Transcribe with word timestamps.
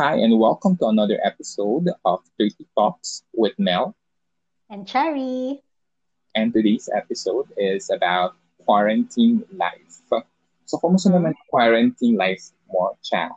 Hi, 0.00 0.16
and 0.16 0.40
welcome 0.40 0.72
to 0.80 0.88
another 0.88 1.20
episode 1.20 1.92
of 2.08 2.24
30 2.40 2.64
Talks 2.72 3.28
with 3.36 3.52
Mel. 3.60 3.92
And 4.72 4.88
Cherry. 4.88 5.60
And 6.32 6.48
today's 6.48 6.88
episode 6.88 7.52
is 7.60 7.92
about 7.92 8.32
quarantine 8.64 9.44
life. 9.52 10.00
So, 10.64 10.80
kumusta 10.80 11.12
naman 11.12 11.36
quarantine 11.52 12.16
life 12.16 12.56
mo, 12.72 12.96
Cha? 13.04 13.36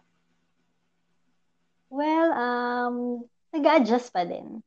Well, 1.91 2.31
um, 2.31 2.95
nag-adjust 3.51 4.15
pa 4.15 4.23
din. 4.23 4.63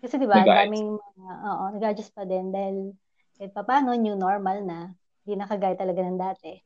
Kasi 0.00 0.16
di 0.16 0.24
ba, 0.24 0.40
daming, 0.40 0.96
uh, 0.96 1.38
oo, 1.52 1.64
nag-adjust 1.76 2.16
pa 2.16 2.24
din 2.24 2.48
dahil 2.48 2.96
kahit 3.36 3.52
pa 3.52 3.60
paano, 3.60 3.92
new 3.92 4.16
normal 4.16 4.64
na. 4.64 4.96
Hindi 5.28 5.36
nakagaya 5.36 5.76
talaga 5.76 6.00
ng 6.00 6.16
dati. 6.16 6.56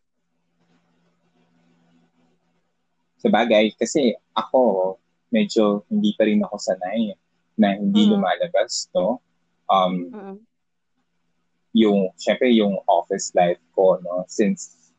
Sa 3.23 3.30
bagay, 3.30 3.70
kasi 3.79 4.18
ako, 4.34 4.98
medyo 5.30 5.86
hindi 5.86 6.10
pa 6.19 6.27
rin 6.27 6.42
ako 6.42 6.59
sanay 6.59 7.15
na 7.55 7.79
hindi 7.79 8.02
mm-hmm. 8.02 8.19
lumalabas, 8.19 8.91
no? 8.91 9.23
Um, 9.70 9.95
mm-hmm. 10.10 10.37
Yung, 11.79 12.10
syempre, 12.19 12.51
yung 12.51 12.82
office 12.91 13.30
life 13.38 13.62
ko, 13.79 14.02
no? 14.02 14.27
Since 14.27 14.93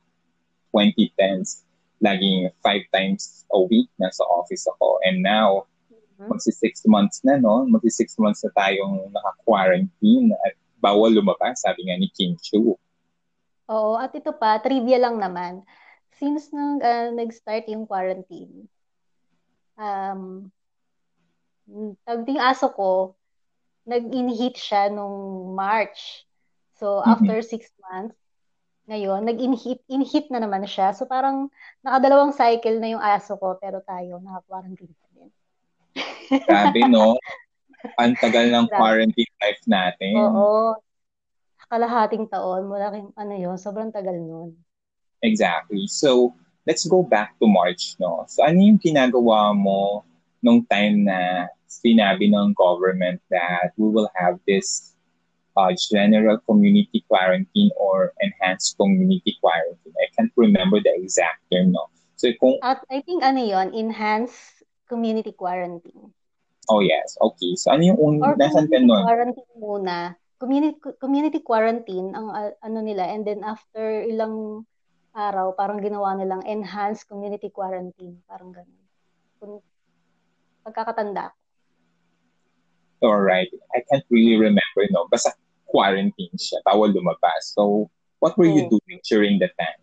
2010s, 0.72 1.68
laging 2.00 2.48
five 2.64 2.88
times 2.96 3.44
a 3.52 3.60
week 3.60 3.92
nasa 4.00 4.24
office 4.32 4.64
ako. 4.72 5.04
And 5.04 5.20
now, 5.20 5.68
mm-hmm. 5.92 6.32
magsi 6.32 6.56
six 6.56 6.88
months 6.88 7.20
na, 7.28 7.36
no? 7.36 7.68
Magsi 7.68 7.92
six 7.92 8.16
months 8.16 8.48
na 8.48 8.56
tayong 8.56 9.12
naka-quarantine 9.12 10.32
at 10.48 10.56
bawal 10.80 11.12
lumabas, 11.12 11.60
sabi 11.60 11.92
nga 11.92 12.00
ni 12.00 12.08
Kim 12.16 12.40
Chu. 12.40 12.80
Oo, 13.68 14.00
at 14.00 14.16
ito 14.16 14.32
pa, 14.32 14.64
trivia 14.64 14.96
lang 15.00 15.20
naman 15.20 15.64
since 16.18 16.50
nung 16.54 16.82
uh, 16.82 17.10
nag-start 17.14 17.66
yung 17.70 17.88
quarantine, 17.88 18.68
um, 19.78 20.52
tawag 22.04 22.28
yung 22.28 22.44
aso 22.44 22.70
ko, 22.74 23.16
nag-inhit 23.88 24.56
siya 24.56 24.92
nung 24.92 25.52
March. 25.56 26.28
So, 26.80 27.00
mm-hmm. 27.00 27.12
after 27.12 27.38
six 27.44 27.70
months, 27.80 28.18
ngayon, 28.84 29.24
nag-inhit 29.24 29.80
inhit 29.88 30.28
na 30.28 30.44
naman 30.44 30.68
siya. 30.68 30.92
So, 30.92 31.08
parang 31.08 31.48
nakadalawang 31.84 32.36
cycle 32.36 32.84
na 32.84 32.92
yung 32.92 33.04
aso 33.04 33.40
ko, 33.40 33.56
pero 33.60 33.80
tayo, 33.84 34.20
naka-quarantine 34.20 34.92
pa 34.92 35.08
din. 35.16 35.30
Grabe, 36.48 36.82
no? 36.92 37.16
Ang 38.00 38.16
tagal 38.20 38.48
ng 38.52 38.68
quarantine 38.72 39.34
life 39.40 39.64
natin. 39.68 40.16
Oo. 40.20 40.76
Kalahating 41.68 42.28
taon, 42.28 42.68
mula 42.68 42.92
ano 43.16 43.34
yun, 43.34 43.56
sobrang 43.56 43.92
tagal 43.92 44.16
nun. 44.16 44.56
Exactly. 45.24 45.88
So, 45.88 46.36
let's 46.68 46.86
go 46.88 47.04
back 47.04 47.40
to 47.40 47.48
March, 47.48 47.96
no? 48.00 48.28
So, 48.28 48.44
ano 48.44 48.60
yung 48.60 48.80
ginagawa 48.80 49.56
mo 49.56 50.04
nung 50.44 50.68
time 50.68 51.08
na 51.08 51.48
sinabi 51.68 52.28
ng 52.32 52.54
government 52.60 53.24
that 53.32 53.72
we 53.80 53.88
will 53.88 54.12
have 54.20 54.38
this 54.46 54.94
uh, 55.56 55.72
general 55.90 56.38
community 56.44 57.04
quarantine 57.08 57.72
or 57.80 58.12
enhanced 58.20 58.76
community 58.76 59.40
quarantine? 59.40 59.96
I 59.96 60.12
can't 60.16 60.36
remember 60.36 60.84
the 60.84 60.92
exact 61.00 61.40
term, 61.48 61.72
no? 61.72 61.88
So, 62.20 62.32
kung... 62.40 62.60
At 62.64 62.84
I 62.92 63.00
think 63.04 63.24
ano 63.24 63.40
yon 63.44 63.72
enhanced 63.72 64.64
community 64.88 65.32
quarantine. 65.32 66.12
Oh, 66.68 66.80
yes. 66.80 67.16
Okay. 67.20 67.56
So, 67.56 67.72
ano 67.72 67.96
yung 67.96 68.00
un... 68.00 68.14
Or 68.24 68.36
nasan 68.36 68.72
ka 68.72 68.80
nun? 68.80 69.04
quarantine 69.04 69.56
muna. 69.56 70.16
Community, 70.40 70.76
community 71.00 71.40
quarantine 71.40 72.12
ang 72.12 72.28
uh, 72.28 72.52
ano 72.60 72.84
nila 72.84 73.08
and 73.08 73.24
then 73.24 73.48
after 73.48 74.04
ilang 74.04 74.68
araw, 75.14 75.54
parang 75.54 75.80
ginawa 75.80 76.18
nilang 76.18 76.42
enhanced 76.44 77.06
community 77.06 77.54
quarantine. 77.54 78.18
Parang 78.26 78.50
ganun. 78.50 78.84
Kung 79.38 79.62
pagkakatanda 80.66 81.30
ko. 81.30 81.38
Alright. 83.04 83.52
I 83.78 83.84
can't 83.88 84.06
really 84.10 84.40
remember, 84.40 84.84
no? 84.90 85.06
Basta 85.12 85.38
quarantine 85.70 86.34
siya. 86.34 86.64
Bawal 86.66 86.96
lumabas. 86.96 87.54
So, 87.54 87.92
what 88.18 88.40
were 88.40 88.50
oh. 88.50 88.56
you 88.56 88.64
doing 88.72 89.00
during 89.06 89.38
that 89.44 89.54
time? 89.60 89.82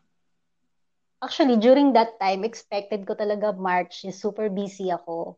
Actually, 1.20 1.60
during 1.60 1.92
that 1.92 2.16
time, 2.16 2.48
expected 2.48 3.04
ko 3.04 3.12
talaga 3.12 3.52
March. 3.52 4.08
Super 4.08 4.48
busy 4.48 4.88
ako. 4.88 5.36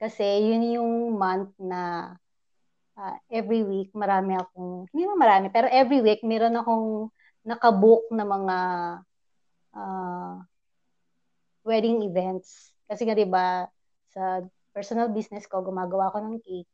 Kasi 0.00 0.24
yun 0.24 0.64
yung 0.80 0.92
month 1.20 1.52
na 1.60 2.16
uh, 2.96 3.16
every 3.28 3.60
week 3.60 3.92
marami 3.92 4.40
akong, 4.40 4.88
hindi 4.88 5.04
naman 5.04 5.20
marami, 5.20 5.46
pero 5.52 5.68
every 5.68 6.00
week 6.00 6.24
meron 6.24 6.56
akong 6.56 7.12
nakabook 7.44 8.08
na 8.08 8.24
mga 8.24 8.56
uh, 9.74 10.40
wedding 11.64 12.02
events. 12.06 12.72
Kasi 12.90 13.06
nga 13.06 13.14
'di 13.14 13.28
ba 13.28 13.68
sa 14.10 14.42
personal 14.74 15.10
business 15.10 15.46
ko 15.46 15.62
gumagawa 15.62 16.10
ako 16.10 16.18
ng 16.24 16.36
cake. 16.42 16.70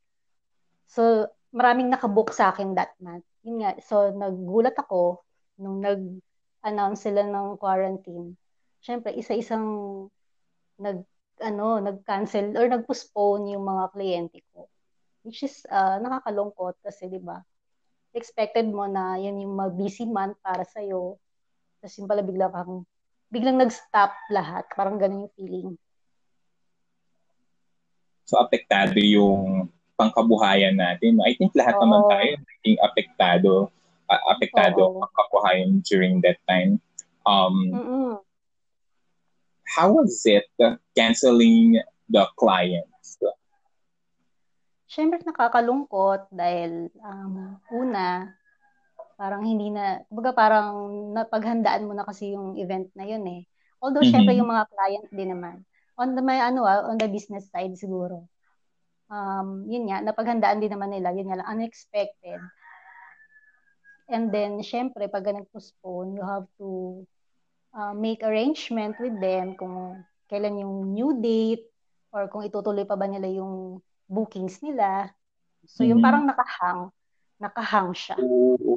So 0.89 1.29
maraming 1.57 1.89
nakabook 1.89 2.33
sa 2.37 2.53
akin 2.53 2.77
that 2.77 2.93
month. 3.01 3.25
Yun 3.47 3.63
nga, 3.63 3.79
so 3.81 4.13
naggulat 4.13 4.77
ako 4.77 5.25
nung 5.57 5.81
nag-announce 5.81 7.09
sila 7.09 7.25
ng 7.25 7.57
quarantine. 7.57 8.37
Syempre, 8.85 9.17
isa-isang 9.17 9.65
nag 10.77 11.01
ano, 11.41 11.81
nag-cancel 11.81 12.57
or 12.57 12.69
nag-postpone 12.69 13.57
yung 13.57 13.65
mga 13.65 13.85
kliyente 13.93 14.41
ko. 14.53 14.69
Which 15.25 15.45
is 15.45 15.65
uh, 15.69 16.01
nakakalungkot 16.01 16.81
kasi 16.81 17.09
'di 17.09 17.21
ba? 17.21 17.41
Expected 18.17 18.73
mo 18.73 18.89
na 18.89 19.21
yan 19.21 19.41
yung 19.45 19.57
busy 19.77 20.09
month 20.09 20.41
para 20.41 20.65
sa 20.65 20.81
iyo 20.81 21.21
tapos 21.87 22.03
yung 22.03 22.11
pala 22.11 22.27
bigla 22.27 22.51
kang, 22.51 22.83
biglang 23.31 23.63
nag-stop 23.63 24.11
lahat. 24.35 24.67
Parang 24.75 24.99
ganun 24.99 25.31
yung 25.31 25.35
feeling. 25.39 25.71
So, 28.27 28.43
apektado 28.43 28.99
yung 28.99 29.71
pangkabuhayan 29.95 30.75
natin. 30.75 31.23
I 31.23 31.39
think 31.39 31.55
lahat 31.55 31.79
Oo. 31.79 31.87
naman 31.87 32.03
tayo 32.11 32.31
naging 32.43 32.77
apektado 32.83 33.51
uh, 34.11 34.23
apektado 34.35 34.83
ang 34.83 34.95
pangkabuhayan 35.07 35.71
during 35.87 36.19
that 36.27 36.43
time. 36.51 36.83
Um, 37.23 37.55
Mm-mm. 37.71 38.13
how 39.79 39.95
was 39.95 40.27
it 40.27 40.51
canceling 40.99 41.79
the 42.11 42.27
clients? 42.35 43.19
Siyempre 44.91 45.23
nakakalungkot 45.23 46.31
dahil 46.35 46.91
um, 47.03 47.59
una, 47.71 48.35
parang 49.17 49.43
hindi 49.43 49.73
na, 49.73 50.05
kumbaga 50.13 50.37
parang 50.37 50.69
napaghandaan 51.17 51.89
mo 51.89 51.97
na 51.97 52.05
kasi 52.05 52.37
yung 52.37 52.61
event 52.61 52.93
na 52.93 53.09
yun 53.09 53.25
eh. 53.25 53.43
Although, 53.81 54.05
mm-hmm. 54.05 54.13
syempre, 54.13 54.37
yung 54.37 54.53
mga 54.53 54.69
client 54.69 55.09
din 55.09 55.31
naman. 55.33 55.57
On 55.97 56.13
the, 56.13 56.21
may, 56.21 56.41
ano, 56.41 56.69
ah, 56.69 56.85
on 56.85 57.01
the 57.01 57.09
business 57.09 57.49
side 57.49 57.73
siguro. 57.81 58.29
Um, 59.09 59.65
yun 59.73 59.89
nga, 59.89 60.05
napaghandaan 60.05 60.61
din 60.61 60.73
naman 60.73 60.93
nila. 60.93 61.17
Yun 61.17 61.33
nga 61.33 61.41
lang, 61.41 61.49
unexpected. 61.49 62.41
And 64.13 64.29
then, 64.29 64.61
syempre, 64.61 65.09
pag 65.09 65.25
nag-postpone, 65.25 66.21
you 66.21 66.25
have 66.25 66.47
to 66.61 67.03
uh, 67.73 67.97
make 67.97 68.21
arrangement 68.21 69.01
with 69.01 69.17
them 69.17 69.57
kung 69.57 70.05
kailan 70.29 70.61
yung 70.61 70.93
new 70.93 71.17
date 71.25 71.65
or 72.13 72.29
kung 72.29 72.45
itutuloy 72.45 72.85
pa 72.85 73.01
ba 73.01 73.09
nila 73.09 73.33
yung 73.33 73.81
bookings 74.05 74.61
nila. 74.61 75.09
So, 75.65 75.81
mm-hmm. 75.83 75.91
yung 75.97 76.01
parang 76.05 76.25
nakahang, 76.29 76.93
nakahang 77.41 77.97
siya. 77.97 78.21
Oo. 78.21 78.77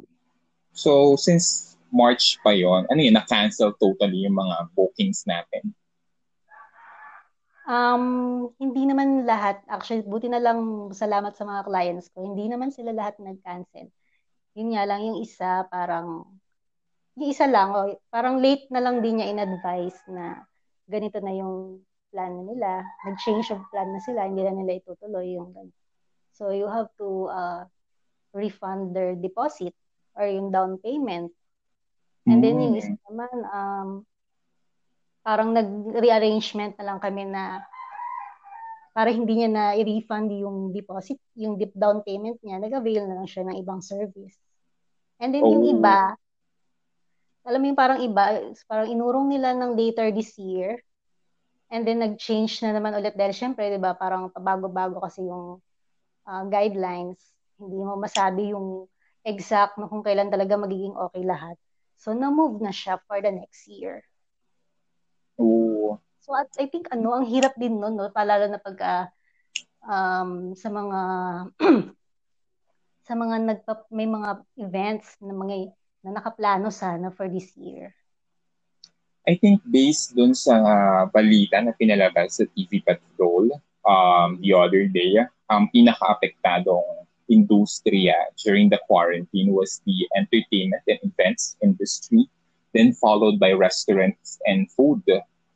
So, 0.80 1.12
since 1.20 1.76
March 1.92 2.40
pa 2.40 2.56
yon 2.56 2.88
ano 2.88 3.00
yun, 3.04 3.12
na-cancel 3.12 3.76
totally 3.76 4.24
yung 4.24 4.40
mga 4.40 4.72
bookings 4.72 5.28
natin? 5.28 5.76
Um, 7.68 8.48
hindi 8.56 8.88
naman 8.88 9.28
lahat. 9.28 9.60
Actually, 9.68 10.08
buti 10.08 10.32
na 10.32 10.40
lang 10.40 10.88
salamat 10.96 11.36
sa 11.36 11.44
mga 11.44 11.68
clients 11.68 12.08
ko. 12.08 12.24
Hindi 12.24 12.48
naman 12.48 12.72
sila 12.72 12.96
lahat 12.96 13.20
nag-cancel. 13.20 13.92
Yun 14.56 14.72
nga 14.72 14.88
lang, 14.88 15.04
yung 15.04 15.18
isa 15.20 15.68
parang, 15.68 16.24
yung 17.20 17.28
isa 17.28 17.44
lang, 17.44 17.76
oh, 17.76 17.92
parang 18.08 18.40
late 18.40 18.64
na 18.72 18.80
lang 18.80 19.04
din 19.04 19.20
niya 19.20 19.36
in-advise 19.36 20.00
na 20.08 20.48
ganito 20.88 21.20
na 21.20 21.36
yung 21.36 21.84
plan 22.08 22.40
nila. 22.48 22.88
Nag-change 23.04 23.52
of 23.52 23.60
plan 23.68 23.92
na 23.92 24.00
sila, 24.00 24.26
hindi 24.26 24.42
na 24.48 24.56
nila 24.56 24.80
itutuloy 24.80 25.36
yung 25.36 25.52
ganito. 25.52 25.76
So, 26.32 26.56
you 26.56 26.66
have 26.72 26.88
to 26.96 27.28
uh, 27.28 27.62
refund 28.32 28.96
their 28.96 29.12
deposit 29.12 29.76
or 30.14 30.26
yung 30.26 30.50
down 30.50 30.78
payment. 30.80 31.30
And 32.28 32.44
then 32.44 32.60
yung 32.60 32.74
mm. 32.76 32.80
isa 32.80 32.94
naman, 33.08 33.34
um, 33.50 33.88
parang 35.20 35.52
nag-rearrangement 35.52 36.76
na 36.80 36.84
lang 36.86 36.98
kami 37.00 37.28
na 37.28 37.64
para 38.90 39.14
hindi 39.14 39.38
niya 39.38 39.50
na 39.50 39.64
i-refund 39.78 40.34
yung 40.34 40.74
deposit, 40.74 41.16
yung 41.38 41.54
deep 41.56 41.72
down 41.78 42.02
payment 42.02 42.42
niya, 42.42 42.58
nag-avail 42.58 43.06
na 43.06 43.22
lang 43.22 43.28
siya 43.28 43.46
ng 43.46 43.56
ibang 43.62 43.80
service. 43.80 44.34
And 45.22 45.30
then 45.30 45.46
oh. 45.46 45.52
yung 45.54 45.64
iba, 45.78 46.18
alam 47.46 47.58
mo 47.62 47.66
yung 47.70 47.78
parang 47.78 48.00
iba, 48.02 48.52
parang 48.66 48.90
inurong 48.90 49.30
nila 49.30 49.54
ng 49.54 49.78
later 49.78 50.10
this 50.10 50.34
year, 50.36 50.82
and 51.70 51.86
then 51.86 52.02
nag-change 52.02 52.60
na 52.66 52.74
naman 52.74 52.98
ulit 52.98 53.14
dahil 53.14 53.30
syempre, 53.30 53.70
di 53.70 53.78
ba, 53.78 53.94
parang 53.94 54.28
bago-bago 54.34 54.98
kasi 54.98 55.22
yung 55.22 55.62
uh, 56.26 56.44
guidelines, 56.50 57.22
hindi 57.56 57.78
mo 57.78 57.94
masabi 57.94 58.50
yung 58.50 58.90
exact 59.24 59.76
na 59.76 59.88
kung 59.88 60.04
kailan 60.04 60.32
talaga 60.32 60.56
magiging 60.56 60.96
okay 60.96 61.24
lahat. 61.24 61.56
So, 62.00 62.16
na-move 62.16 62.64
na 62.64 62.72
siya 62.72 62.96
for 63.04 63.20
the 63.20 63.28
next 63.28 63.68
year. 63.68 64.00
Oo. 65.36 66.00
So, 66.24 66.32
at 66.32 66.48
I 66.56 66.68
think 66.68 66.88
ano, 66.88 67.12
ang 67.16 67.28
hirap 67.28 67.56
din 67.60 67.76
noon, 67.76 67.96
no, 67.96 68.08
palalo 68.08 68.48
na 68.48 68.60
pagka 68.60 69.12
um, 69.84 70.56
sa 70.56 70.68
mga 70.72 71.00
sa 73.06 73.12
mga 73.16 73.36
nagpa, 73.42 73.74
may 73.92 74.08
mga 74.08 74.44
events 74.60 75.16
na 75.20 75.34
mga 75.34 75.74
na 76.00 76.10
nakaplano 76.16 76.72
sana 76.72 77.12
for 77.12 77.28
this 77.28 77.52
year. 77.56 77.92
I 79.28 79.36
think 79.36 79.60
based 79.68 80.16
dun 80.16 80.32
sa 80.32 80.56
uh, 80.56 81.04
balita 81.12 81.60
na 81.60 81.76
pinalabas 81.76 82.40
sa 82.40 82.48
TV 82.56 82.80
Patrol 82.80 83.52
um, 83.84 84.40
the 84.40 84.56
other 84.56 84.88
day, 84.88 85.20
ang 85.50 85.68
um, 85.68 85.72
pinaka-apektadong 85.72 86.99
industriya 87.30 88.14
during 88.42 88.68
the 88.68 88.80
quarantine 88.86 89.54
was 89.54 89.80
the 89.86 90.06
entertainment 90.18 90.82
and 90.90 90.98
events 91.06 91.56
industry, 91.62 92.28
then 92.74 92.92
followed 92.92 93.38
by 93.38 93.52
restaurants 93.52 94.38
and 94.46 94.70
food 94.72 95.02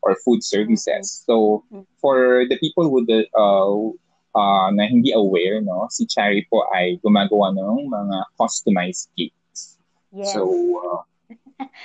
or 0.02 0.16
food 0.24 0.44
services. 0.44 1.24
So 1.26 1.64
for 2.00 2.46
the 2.48 2.56
people 2.58 2.88
who 2.88 3.04
the, 3.04 3.26
uh, 3.34 3.90
uh, 4.38 4.70
na 4.70 4.86
hindi 4.86 5.12
aware, 5.12 5.60
no, 5.60 5.88
si 5.90 6.06
Cherry 6.06 6.46
po 6.50 6.66
ay 6.74 6.98
gumagawa 7.02 7.54
ng 7.54 7.90
mga 7.90 8.18
customized 8.38 9.08
cakes. 9.16 9.78
Yes. 10.12 10.34
So 10.34 10.46
uh, 10.78 11.02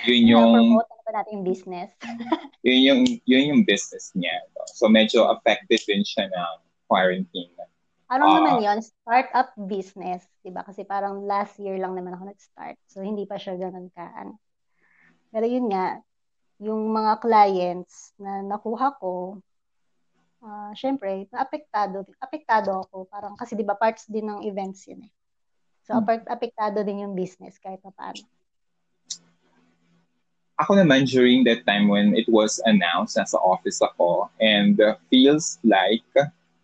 yun 0.05 0.27
yung 0.37 0.53
promote 0.53 0.89
pa 1.05 1.11
natin 1.17 1.41
yung 1.41 1.45
business. 1.45 1.89
yun 2.67 2.79
yung 2.85 3.01
yun 3.25 3.43
yung 3.55 3.61
business 3.65 4.13
niya. 4.13 4.33
No? 4.53 4.65
So 4.77 4.85
medyo 4.89 5.29
affected 5.33 5.81
din 5.85 6.05
siya 6.05 6.29
ng 6.29 6.53
quarantine. 6.89 7.53
Ano 8.09 8.25
uh, 8.25 8.33
naman 8.41 8.65
yon 8.65 8.79
Startup 8.81 9.53
business, 9.55 10.25
'di 10.41 10.49
ba? 10.49 10.65
Kasi 10.65 10.81
parang 10.83 11.23
last 11.29 11.61
year 11.61 11.77
lang 11.77 11.93
naman 11.93 12.17
ako 12.17 12.33
nag-start. 12.33 12.77
So 12.89 13.05
hindi 13.05 13.29
pa 13.29 13.37
siya 13.37 13.55
ganoon 13.55 13.93
ka. 13.93 14.05
Pero 15.29 15.45
yun 15.45 15.69
nga, 15.69 16.01
yung 16.57 16.89
mga 16.89 17.21
clients 17.21 18.17
na 18.17 18.41
nakuha 18.41 18.97
ko, 18.97 19.37
uh, 20.41 20.73
syempre, 20.73 21.29
naapektado, 21.29 22.03
apektado 22.17 22.81
ako. 22.81 23.05
Parang 23.05 23.37
kasi 23.37 23.53
'di 23.53 23.63
ba 23.63 23.77
parts 23.77 24.09
din 24.09 24.25
ng 24.25 24.41
events 24.49 24.89
yun 24.89 25.05
eh. 25.05 25.13
So, 25.85 25.97
hmm. 25.97 26.05
apektado 26.29 26.81
din 26.81 27.05
yung 27.05 27.13
business 27.13 27.57
kahit 27.61 27.81
pa 27.81 27.93
paano 27.93 28.25
ako 30.59 30.75
naman 30.75 31.07
during 31.07 31.47
that 31.47 31.63
time 31.63 31.87
when 31.87 32.11
it 32.13 32.27
was 32.27 32.59
announced 32.67 33.15
nasa 33.15 33.39
office 33.39 33.79
ako 33.79 34.27
and 34.43 34.75
uh, 34.83 34.99
feels 35.07 35.55
like 35.63 36.03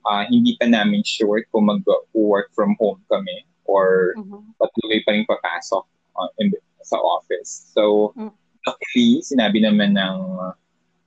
uh, 0.05 0.23
hindi 0.29 0.55
pa 0.61 0.69
namin 0.69 1.01
sure 1.03 1.43
kung 1.51 1.67
mag-work 1.67 2.53
from 2.53 2.77
home 2.79 3.01
kami 3.09 3.43
or 3.65 4.13
mm-hmm. 4.15 4.41
patuloy 4.61 5.01
pa 5.03 5.11
rin 5.17 5.25
papasok 5.25 5.83
uh, 6.15 6.29
in 6.39 6.53
the, 6.53 6.59
sa 6.85 7.01
office. 7.01 7.73
So, 7.73 8.13
mm-hmm. 8.13 8.31
luckily, 8.65 9.25
sinabi 9.25 9.65
naman 9.65 9.97
ng 9.97 10.19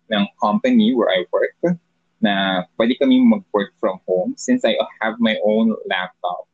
ng 0.09 0.25
company 0.41 0.93
where 0.97 1.13
I 1.13 1.29
work 1.31 1.79
na 2.19 2.67
pwede 2.75 2.99
kami 2.99 3.23
mag-work 3.23 3.77
from 3.79 4.03
home 4.09 4.35
since 4.35 4.67
I 4.67 4.75
have 4.99 5.23
my 5.23 5.39
own 5.47 5.71
laptop. 5.87 6.51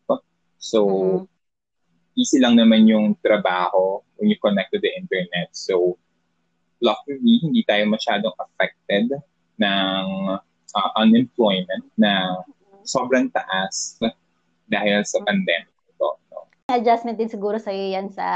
So, 0.61 0.81
mm-hmm. 0.85 1.25
easy 2.21 2.39
lang 2.41 2.61
naman 2.61 2.85
yung 2.85 3.17
trabaho 3.25 4.05
when 4.21 4.29
you 4.29 4.37
connect 4.41 4.73
to 4.77 4.81
the 4.81 4.93
internet. 4.93 5.53
So, 5.57 5.97
luckily, 6.85 7.41
hindi 7.41 7.65
tayo 7.65 7.89
masyadong 7.89 8.37
affected 8.37 9.09
ng 9.57 10.07
uh, 10.75 10.91
unemployment 10.99 11.87
na 11.97 12.43
sobrang 12.85 13.31
taas 13.33 13.97
dahil 14.69 15.01
sa 15.07 15.23
pandemic. 15.25 15.71
Ito, 15.97 16.19
no? 16.31 16.47
Adjustment 16.71 17.17
din 17.17 17.31
siguro 17.31 17.57
sa 17.57 17.73
iyo 17.73 17.97
yan 17.97 18.11
sa 18.13 18.29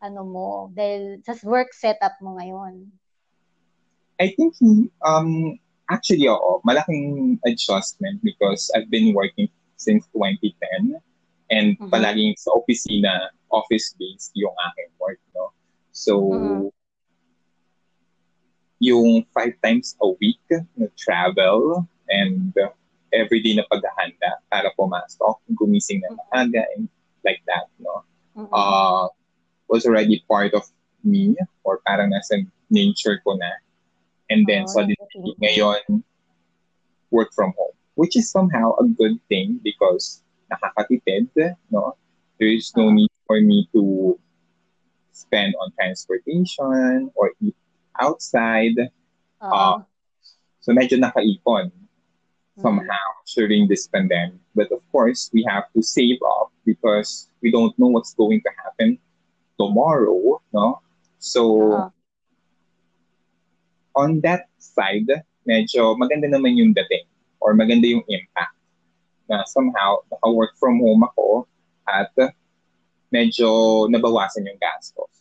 ano 0.00 0.24
mo, 0.24 0.48
dahil 0.72 1.20
sa 1.22 1.36
work 1.44 1.70
setup 1.76 2.16
mo 2.24 2.40
ngayon. 2.40 2.88
I 4.20 4.32
think, 4.36 4.56
um, 5.04 5.56
actually, 5.88 6.28
oo, 6.28 6.60
malaking 6.64 7.40
adjustment 7.44 8.20
because 8.24 8.68
I've 8.76 8.88
been 8.92 9.12
working 9.16 9.48
since 9.76 10.04
2010 10.12 11.00
and 11.52 11.76
mm-hmm. 11.76 11.88
palaging 11.88 12.36
sa 12.36 12.52
opisina, 12.56 13.32
office-based 13.48 14.32
yung 14.36 14.52
aking 14.52 14.92
work, 15.00 15.20
no? 15.36 15.52
So, 15.92 16.12
mm-hmm 16.20 16.79
yung 18.80 19.28
five 19.36 19.52
times 19.62 19.94
a 20.00 20.08
week 20.18 20.40
na 20.50 20.88
travel 20.96 21.86
and 22.08 22.56
uh, 22.56 22.72
everyday 23.12 23.54
na 23.54 23.68
paghahanda 23.68 24.40
para 24.48 24.72
pumasok, 24.74 25.36
gumising 25.52 26.00
na 26.00 26.16
maaga 26.16 26.64
and 26.74 26.88
like 27.22 27.44
that, 27.44 27.68
no? 27.78 28.02
Uh, 28.50 29.04
was 29.68 29.84
already 29.84 30.24
part 30.24 30.56
of 30.56 30.64
me 31.04 31.36
or 31.62 31.84
parang 31.84 32.10
nasa 32.10 32.40
nature 32.72 33.20
ko 33.20 33.36
na. 33.36 33.52
And 34.32 34.48
then 34.48 34.64
oh, 34.64 34.72
suddenly 34.72 34.96
ngayon, 35.44 36.00
work 37.12 37.36
from 37.36 37.52
home. 37.52 37.76
Which 38.00 38.16
is 38.16 38.32
somehow 38.32 38.80
a 38.80 38.88
good 38.88 39.20
thing 39.28 39.60
because 39.60 40.24
nakakatipid, 40.48 41.28
no? 41.68 42.00
There 42.40 42.48
is 42.48 42.72
no 42.72 42.88
need 42.88 43.12
for 43.28 43.44
me 43.44 43.68
to 43.76 44.16
spend 45.12 45.52
on 45.60 45.68
transportation 45.76 47.12
or 47.12 47.36
eat 47.44 47.54
outside. 48.00 48.76
Uh, 49.40 49.80
so 50.60 50.72
medyo 50.72 51.00
nakaipon 51.00 51.72
somehow 52.60 53.06
mm. 53.24 53.34
during 53.36 53.68
this 53.68 53.88
pandemic. 53.88 54.40
But 54.54 54.72
of 54.72 54.80
course, 54.92 55.30
we 55.32 55.44
have 55.48 55.70
to 55.72 55.82
save 55.82 56.18
up 56.24 56.52
because 56.64 57.28
we 57.40 57.50
don't 57.50 57.76
know 57.78 57.88
what's 57.88 58.12
going 58.14 58.40
to 58.42 58.50
happen 58.64 58.98
tomorrow, 59.56 60.40
no? 60.52 60.80
So, 61.20 61.72
uh 61.72 61.90
on 63.96 64.20
that 64.22 64.46
side, 64.58 65.08
medyo 65.46 65.92
maganda 65.98 66.30
naman 66.30 66.56
yung 66.56 66.72
dating 66.72 67.06
or 67.42 67.52
maganda 67.52 67.88
yung 67.88 68.04
impact 68.06 68.56
na 69.28 69.42
somehow 69.46 70.00
naka-work 70.10 70.54
from 70.58 70.78
home 70.78 71.02
ako 71.06 71.46
at 71.86 72.10
medyo 73.10 73.86
nabawasan 73.90 74.46
yung 74.46 74.60
gastos. 74.60 75.12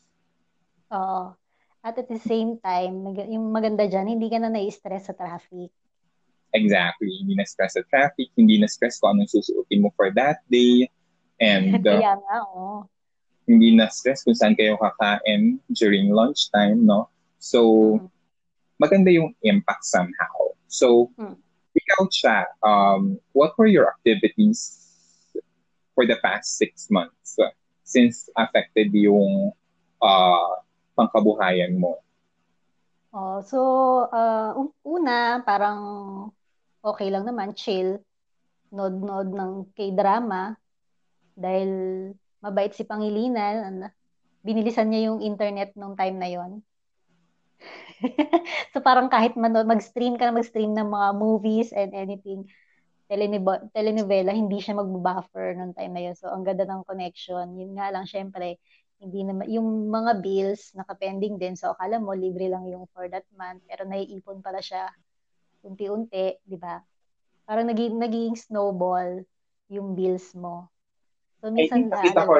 Oo. 0.93 1.33
At 1.79 1.95
at 1.95 2.11
the 2.11 2.19
same 2.19 2.59
time, 2.59 3.15
yung 3.15 3.55
maganda 3.55 3.87
dyan, 3.87 4.19
hindi 4.19 4.27
ka 4.27 4.37
na 4.43 4.51
nai-stress 4.51 5.07
sa 5.07 5.15
traffic. 5.15 5.71
Exactly. 6.51 7.23
Hindi 7.23 7.39
na 7.39 7.45
stress 7.45 7.77
sa 7.77 7.83
traffic, 7.87 8.33
hindi 8.35 8.59
na 8.59 8.67
stress 8.67 8.99
kung 8.99 9.15
anong 9.15 9.31
susuotin 9.31 9.85
mo 9.85 9.93
for 9.95 10.11
that 10.17 10.41
day. 10.49 10.89
And 11.39 11.79
uh, 11.87 11.95
Kaya 11.95 12.19
nga, 12.19 12.37
oh. 12.51 12.83
hindi 13.47 13.77
na 13.77 13.87
stress 13.87 14.25
kung 14.25 14.35
saan 14.35 14.57
kayo 14.57 14.75
kakain 14.75 15.61
during 15.71 16.11
lunchtime, 16.11 16.83
no? 16.83 17.07
So, 17.39 17.95
mm. 18.01 18.09
maganda 18.81 19.13
yung 19.13 19.31
impact 19.45 19.85
somehow. 19.87 20.57
So, 20.67 21.13
mm. 21.15 21.37
ikaw 21.77 22.01
siya, 22.11 22.37
um, 22.65 23.21
what 23.31 23.55
were 23.55 23.69
your 23.69 23.87
activities 23.87 24.83
for 25.93 26.03
the 26.03 26.17
past 26.19 26.57
six 26.57 26.89
months 26.89 27.37
uh, 27.39 27.53
since 27.85 28.27
affected 28.35 28.89
yung 28.93 29.53
uh, 30.01 30.53
pangkabuhayan 30.99 31.79
mo? 31.79 32.03
Oh, 33.15 33.39
so 33.41 33.59
uh, 34.11 34.51
una 34.83 35.39
parang 35.47 35.79
okay 36.83 37.07
lang 37.07 37.23
naman, 37.23 37.55
chill. 37.55 38.03
Nod-nod 38.69 39.33
ng 39.33 39.73
K-drama 39.73 40.53
dahil 41.33 41.71
mabait 42.43 42.75
si 42.75 42.83
Pangilinan. 42.83 43.89
Binilisan 44.43 44.91
niya 44.91 45.09
yung 45.09 45.23
internet 45.23 45.73
nung 45.73 45.95
time 45.95 46.19
na 46.19 46.29
yon. 46.29 46.61
so 48.71 48.79
parang 48.79 49.09
kahit 49.09 49.33
manood, 49.35 49.65
mag-stream 49.65 50.15
ka 50.15 50.29
na 50.29 50.37
mag-stream 50.37 50.71
ng 50.77 50.87
mga 50.87 51.09
movies 51.17 51.73
and 51.73 51.91
anything, 51.97 52.45
telenovela, 53.73 54.31
hindi 54.31 54.61
siya 54.61 54.77
mag-buffer 54.77 55.57
nung 55.57 55.73
time 55.73 55.93
na 55.97 56.01
yun. 56.07 56.15
So, 56.15 56.29
ang 56.29 56.45
ganda 56.45 56.63
ng 56.69 56.85
connection. 56.85 57.57
Yun 57.57 57.73
nga 57.73 57.89
lang, 57.89 58.05
syempre, 58.05 58.61
hindi 58.99 59.23
naman, 59.23 59.47
yung 59.47 59.87
mga 59.87 60.19
bills 60.19 60.75
nakapending 60.75 61.39
din. 61.39 61.55
So, 61.55 61.71
akala 61.71 62.03
mo, 62.03 62.11
libre 62.11 62.51
lang 62.51 62.67
yung 62.67 62.83
for 62.91 63.07
that 63.07 63.23
month. 63.31 63.63
Pero 63.63 63.87
naiipon 63.87 64.43
pala 64.43 64.59
siya 64.59 64.91
unti-unti, 65.63 66.39
di 66.43 66.59
ba? 66.59 66.83
Parang 67.47 67.67
naging, 67.67 67.95
naging 67.95 68.35
snowball 68.35 69.23
yung 69.71 69.95
bills 69.95 70.35
mo. 70.35 70.67
So, 71.39 71.51
minsan, 71.51 71.87
I 71.87 71.87
think 71.87 71.95
nakita 71.95 72.27
ko, 72.27 72.33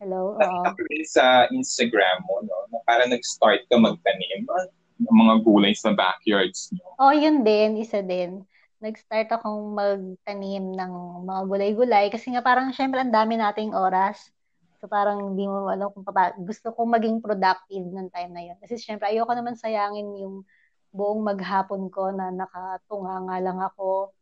Hello? 0.00 0.32
Nakita 0.40 0.68
ko 0.72 0.80
rin 0.88 1.04
sa 1.04 1.44
Instagram 1.52 2.24
mo, 2.24 2.40
no? 2.40 2.56
Na 2.72 2.80
parang 2.88 3.12
nag-start 3.12 3.68
ka 3.68 3.76
magtanim 3.76 4.48
ng 4.96 5.16
mga 5.16 5.34
gulay 5.44 5.76
sa 5.76 5.92
backyards 5.92 6.72
nyo. 6.72 6.88
Oh, 6.96 7.12
yun 7.12 7.44
din. 7.44 7.76
Isa 7.76 8.00
din 8.00 8.48
nag-start 8.80 9.28
akong 9.28 9.76
magtanim 9.76 10.72
ng 10.72 10.92
mga 11.28 11.40
gulay-gulay 11.46 12.06
kasi 12.08 12.32
nga 12.32 12.40
parang 12.40 12.72
syempre 12.72 13.00
ang 13.00 13.12
dami 13.12 13.36
nating 13.36 13.76
oras. 13.76 14.32
So 14.80 14.88
parang 14.88 15.36
hindi 15.36 15.44
mo 15.44 15.68
alam 15.68 15.92
kung 15.92 16.04
pa, 16.08 16.32
gusto 16.40 16.72
kong 16.72 16.90
maging 16.96 17.16
productive 17.20 17.84
ng 17.84 18.08
time 18.08 18.32
na 18.32 18.42
yun. 18.48 18.56
Kasi 18.56 18.80
syempre 18.80 19.12
ayoko 19.12 19.36
naman 19.36 19.54
sayangin 19.60 20.08
yung 20.24 20.48
buong 20.90 21.20
maghapon 21.22 21.92
ko 21.92 22.08
na 22.10 22.32
nakatunga 22.32 23.28
nga 23.28 23.36
lang 23.38 23.58
ako 23.60 24.16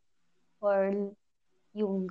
or 0.59 1.15
yung 1.73 2.05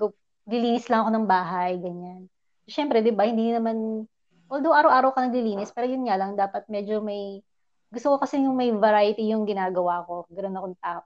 lilinis 0.48 0.88
lang 0.88 1.04
ako 1.04 1.10
ng 1.12 1.26
bahay, 1.28 1.76
ganyan. 1.76 2.32
Syempre, 2.64 3.04
di 3.04 3.12
ba, 3.12 3.28
hindi 3.28 3.52
naman, 3.52 4.08
although 4.48 4.72
araw-araw 4.72 5.12
ka 5.12 5.28
naglilinis, 5.28 5.72
pero 5.76 5.84
yun 5.84 6.08
nga 6.08 6.16
lang, 6.16 6.36
dapat 6.36 6.64
medyo 6.72 7.04
may 7.04 7.44
gusto 7.88 8.16
ko 8.16 8.16
kasi 8.20 8.40
yung 8.44 8.56
may 8.56 8.68
variety 8.72 9.32
yung 9.32 9.48
ginagawa 9.48 10.04
ko. 10.04 10.28
Ganoon 10.28 10.56
akong 10.56 10.78
tao. 10.80 11.00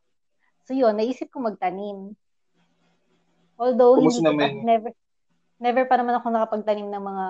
So 0.67 0.75
yun, 0.75 0.95
naisip 0.99 1.31
ko 1.31 1.43
magtanim. 1.43 2.15
Although 3.59 3.99
hindi 3.99 4.23
naman... 4.23 4.63
never 4.63 4.91
never 5.63 5.85
pa 5.87 5.95
naman 5.95 6.19
ako 6.19 6.35
nakapagtanim 6.35 6.91
ng 6.91 7.05
mga 7.07 7.27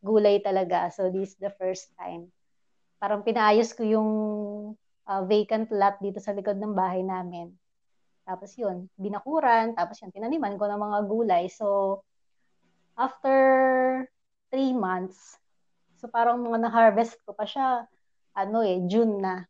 gulay 0.00 0.36
talaga. 0.40 0.88
So 0.92 1.12
this 1.12 1.36
is 1.36 1.38
the 1.40 1.52
first 1.56 1.92
time. 2.00 2.32
Parang 2.96 3.20
pinaayos 3.20 3.76
ko 3.76 3.84
yung 3.84 4.10
uh, 5.04 5.22
vacant 5.28 5.68
lot 5.70 6.00
dito 6.00 6.18
sa 6.20 6.32
likod 6.32 6.56
ng 6.56 6.72
bahay 6.72 7.04
namin. 7.04 7.52
Tapos 8.26 8.58
yun, 8.58 8.90
binakuran, 8.98 9.78
tapos 9.78 10.02
yun, 10.02 10.10
tinaniman 10.10 10.58
ko 10.58 10.66
ng 10.66 10.82
mga 10.82 10.98
gulay. 11.06 11.44
So, 11.46 12.02
after 12.98 13.38
three 14.50 14.74
months, 14.74 15.38
so 16.02 16.10
parang 16.10 16.42
mga 16.42 16.66
na-harvest 16.66 17.22
ko 17.22 17.38
pa 17.38 17.46
siya, 17.46 17.86
ano 18.34 18.66
eh, 18.66 18.82
June 18.90 19.22
na. 19.22 19.46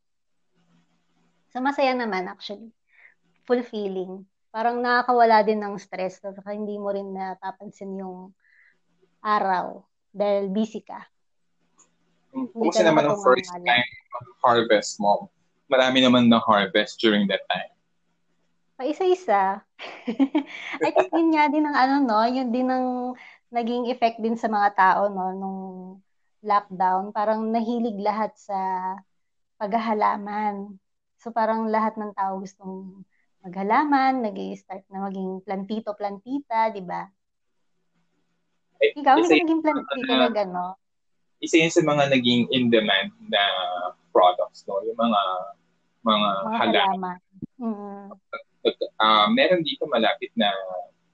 So, 1.56 1.64
masaya 1.64 1.97
naman 1.97 2.28
actually. 2.28 2.75
Fulfilling. 3.47 4.26
Parang 4.50 4.83
nakakawala 4.83 5.47
din 5.47 5.62
ng 5.62 5.79
stress. 5.79 6.19
So, 6.19 6.35
hindi 6.50 6.76
mo 6.76 6.91
rin 6.91 7.15
natapansin 7.15 7.97
yung 7.97 8.35
araw 9.23 9.87
dahil 10.11 10.50
busy 10.50 10.83
ka. 10.83 11.07
Kumusta 12.35 12.85
naman 12.85 13.07
ang 13.09 13.17
first 13.23 13.49
time 13.65 13.91
harvest 14.41 15.00
mo? 15.00 15.29
Marami 15.67 16.05
naman 16.05 16.31
na 16.31 16.38
harvest 16.38 17.00
during 17.03 17.26
that 17.26 17.43
time. 17.50 17.73
Pa 18.76 18.85
isa-isa. 18.87 19.65
I 20.85 20.91
think 20.93 21.11
yun 21.11 21.33
nga 21.35 21.49
din 21.49 21.65
ang 21.65 21.76
ano 21.76 21.95
no, 22.05 22.23
yun 22.29 22.53
din 22.53 22.69
ang 22.69 23.17
naging 23.50 23.88
effect 23.88 24.21
din 24.21 24.37
sa 24.37 24.47
mga 24.53 24.76
tao 24.76 25.03
no 25.09 25.33
nung 25.33 25.61
lockdown, 26.45 27.11
parang 27.11 27.50
nahilig 27.50 27.99
lahat 27.99 28.37
sa 28.37 28.57
paghahalaman. 29.59 30.76
So 31.19 31.33
parang 31.33 31.67
lahat 31.73 31.97
ng 31.99 32.12
tao 32.15 32.38
gustong 32.38 33.03
maghalaman, 33.47 34.26
nag-i-start 34.26 34.83
na 34.91 35.07
maging 35.07 35.38
plantito-plantita, 35.47 36.75
di 36.75 36.83
ba? 36.83 37.07
Eh, 38.83 38.99
Ikaw, 38.99 39.15
hindi 39.23 39.38
naging 39.47 39.62
plantito 39.62 40.12
uh, 40.12 40.19
na 40.19 40.29
gano'n? 40.35 40.75
Isa 41.38 41.62
yun 41.62 41.71
sa 41.71 41.87
mga 41.87 42.11
naging 42.11 42.50
in-demand 42.50 43.15
na 43.31 43.43
products, 44.11 44.67
no? 44.67 44.83
Yung 44.83 44.99
mga 44.99 45.23
mga, 46.03 46.29
mga 46.43 46.59
halaman. 46.59 47.19
Mm-hmm. 47.62 48.03
Uh, 48.99 49.26
meron 49.31 49.62
dito 49.62 49.87
malapit 49.87 50.35
na 50.35 50.50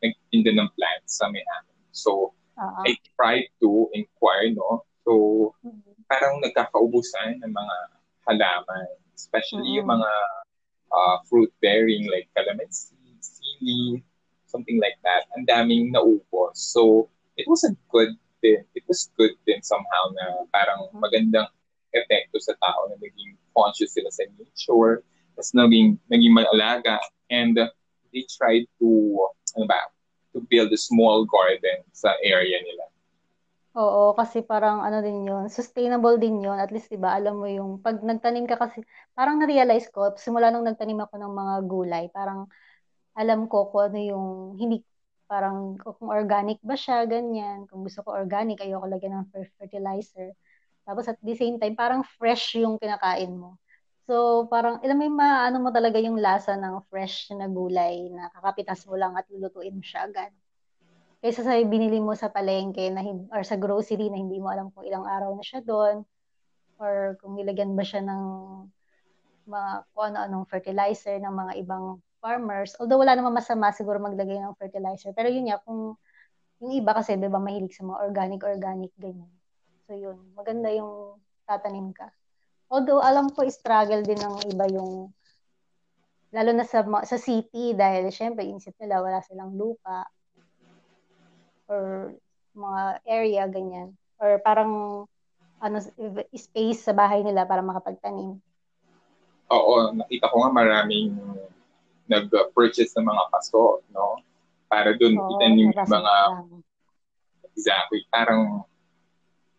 nagtinda 0.01 0.57
ng 0.57 0.69
plants 0.73 1.21
sa 1.21 1.29
may 1.29 1.45
amin. 1.61 1.77
So, 1.93 2.33
uh-huh. 2.57 2.89
I 2.89 2.97
tried 3.13 3.53
to 3.61 3.93
inquire, 3.93 4.49
no? 4.57 4.89
So, 5.05 5.13
mm-hmm. 5.61 6.09
parang 6.09 6.41
nagkakaubusan 6.41 7.45
ng 7.45 7.53
mga 7.53 7.77
halaman, 8.31 8.89
especially 9.13 9.77
mm-hmm. 9.77 9.85
yung 9.85 9.89
mga 9.91 10.11
uh, 10.93 11.17
fruit-bearing 11.27 12.07
like 12.13 12.29
calamansi, 12.37 12.95
sili, 13.19 14.05
something 14.47 14.79
like 14.79 15.01
that. 15.03 15.27
Ang 15.37 15.49
daming 15.49 15.91
naubos. 15.91 16.61
So, 16.61 17.09
it 17.37 17.49
wasn't 17.49 17.81
good 17.89 18.13
din. 18.45 18.65
It 18.77 18.85
was 18.87 19.09
good 19.17 19.33
din 19.49 19.65
somehow 19.65 20.13
na 20.13 20.47
parang 20.53 20.93
mm-hmm. 20.93 21.01
magandang 21.01 21.49
epekto 21.93 22.41
sa 22.41 22.53
tao 22.61 22.89
na 22.89 22.97
naging 23.01 23.37
conscious 23.57 23.93
sila 23.97 24.09
sa 24.13 24.25
nature, 24.37 25.05
tapos 25.37 25.53
naging, 25.53 26.01
naging 26.09 26.33
malaga, 26.33 27.01
and 27.29 27.57
uh, 27.57 27.69
they 28.13 28.25
tried 28.29 28.65
to, 28.81 28.89
ano 29.57 29.69
ba, 29.69 29.81
to 30.33 30.41
build 30.49 30.73
a 30.73 30.81
small 30.81 31.25
garden 31.29 31.85
sa 31.93 32.17
area 32.25 32.57
nila. 32.61 32.92
Oo, 33.77 34.13
kasi 34.13 34.45
parang 34.45 34.85
ano 34.85 35.01
din 35.01 35.25
yun, 35.25 35.49
sustainable 35.49 36.21
din 36.21 36.45
yun. 36.45 36.61
At 36.61 36.69
least, 36.69 36.93
di 36.93 37.01
ba, 37.01 37.17
alam 37.17 37.41
mo 37.41 37.49
yung, 37.49 37.81
pag 37.81 38.05
nagtanim 38.05 38.45
ka 38.45 38.61
kasi, 38.61 38.85
parang 39.17 39.41
na-realize 39.41 39.89
ko, 39.89 40.13
simula 40.21 40.53
nung 40.53 40.69
nagtanim 40.69 41.01
ako 41.01 41.17
ng 41.17 41.33
mga 41.33 41.55
gulay, 41.65 42.05
parang 42.13 42.53
alam 43.17 43.49
ko 43.49 43.73
kung 43.73 43.93
ano 43.93 43.99
yung, 44.01 44.27
hindi, 44.61 44.85
parang 45.31 45.81
kung 45.81 46.11
organic 46.13 46.61
ba 46.65 46.77
siya, 46.77 47.07
ganyan. 47.09 47.69
Kung 47.71 47.85
gusto 47.89 48.01
ko 48.07 48.13
organic, 48.17 48.61
ayoko 48.61 48.87
lagyan 48.89 49.25
ng 49.25 49.29
fertilizer. 49.61 50.33
Tapos 50.89 51.07
at 51.09 51.21
the 51.25 51.37
same 51.39 51.61
time, 51.61 51.77
parang 51.79 52.05
fresh 52.19 52.57
yung 52.61 52.77
kinakain 52.81 53.33
mo. 53.37 53.57
So, 54.11 54.49
parang, 54.51 54.81
alam 54.85 54.97
mo 54.99 55.05
yung 55.09 55.19
maano 55.21 55.59
mo 55.63 55.71
talaga 55.73 56.01
yung 56.03 56.19
lasa 56.21 56.59
ng 56.59 56.85
fresh 56.91 57.31
na 57.37 57.49
gulay 57.49 58.09
na 58.13 58.29
kakapitas 58.35 58.85
mo 58.91 58.97
lang 58.99 59.15
at 59.17 59.29
lulutuin 59.31 59.77
mo 59.77 59.85
siya 59.85 60.09
agad. 60.11 60.33
Kaysa 61.23 61.47
sa 61.47 61.55
binili 61.55 62.03
mo 62.03 62.19
sa 62.19 62.35
palengke 62.35 62.91
na, 62.91 63.07
or 63.31 63.47
sa 63.47 63.55
grocery 63.55 64.11
na 64.11 64.19
hindi 64.19 64.43
mo 64.43 64.51
alam 64.51 64.75
kung 64.75 64.83
ilang 64.83 65.07
araw 65.07 65.31
na 65.39 65.45
siya 65.47 65.63
doon 65.63 66.03
or 66.83 67.15
kung 67.23 67.39
nilagyan 67.39 67.79
ba 67.79 67.87
siya 67.87 68.03
ng 68.03 68.23
mga 69.47 69.71
kung 69.95 70.05
ano-anong 70.11 70.51
fertilizer 70.51 71.23
ng 71.23 71.31
mga 71.31 71.53
ibang 71.63 72.03
farmers. 72.19 72.75
Although 72.83 72.99
wala 72.99 73.15
namang 73.15 73.39
masama 73.39 73.71
siguro 73.71 74.03
maglagay 74.03 74.35
ng 74.39 74.59
fertilizer. 74.59 75.15
Pero 75.15 75.31
yun 75.31 75.47
nga, 75.47 75.63
kung 75.63 75.95
yung 76.63 76.73
iba 76.75 76.91
kasi, 76.95 77.19
di 77.19 77.27
ba, 77.27 77.43
mahilig 77.43 77.75
sa 77.75 77.87
mga 77.87 77.99
organic-organic, 78.03 78.91
ganyan. 78.99 79.31
So 79.87 79.99
yun, 79.99 80.19
maganda 80.35 80.71
yung 80.71 81.23
tatanim 81.47 81.91
ka. 81.91 82.11
Although 82.71 83.03
alam 83.03 83.31
ko 83.31 83.47
struggle 83.51 84.03
din 84.07 84.19
ng 84.19 84.47
iba 84.51 84.67
yung 84.71 85.11
lalo 86.33 86.51
na 86.57 86.65
sa 86.65 86.81
sa 87.05 87.19
city 87.21 87.77
dahil 87.77 88.09
syempre 88.09 88.49
inisip 88.49 88.73
nila 88.81 89.05
wala 89.05 89.21
silang 89.21 89.53
lupa 89.53 90.09
or 91.73 92.13
mga 92.53 92.83
area 93.09 93.43
ganyan 93.49 93.97
or 94.21 94.37
parang 94.45 95.05
ano 95.63 95.79
space 96.37 96.85
sa 96.85 96.93
bahay 96.93 97.25
nila 97.25 97.49
para 97.49 97.65
makapagtanim. 97.65 98.37
Oo, 99.49 99.95
nakita 99.95 100.29
ko 100.29 100.37
nga 100.45 100.53
maraming 100.53 101.17
nag-purchase 102.11 102.93
ng 102.99 103.07
mga 103.07 103.25
paso, 103.31 103.81
no? 103.95 104.21
Para 104.67 104.93
doon 104.99 105.17
itanim 105.17 105.71
yung 105.71 105.89
mga 105.89 106.15
exactly, 107.53 108.03
parang 108.11 108.65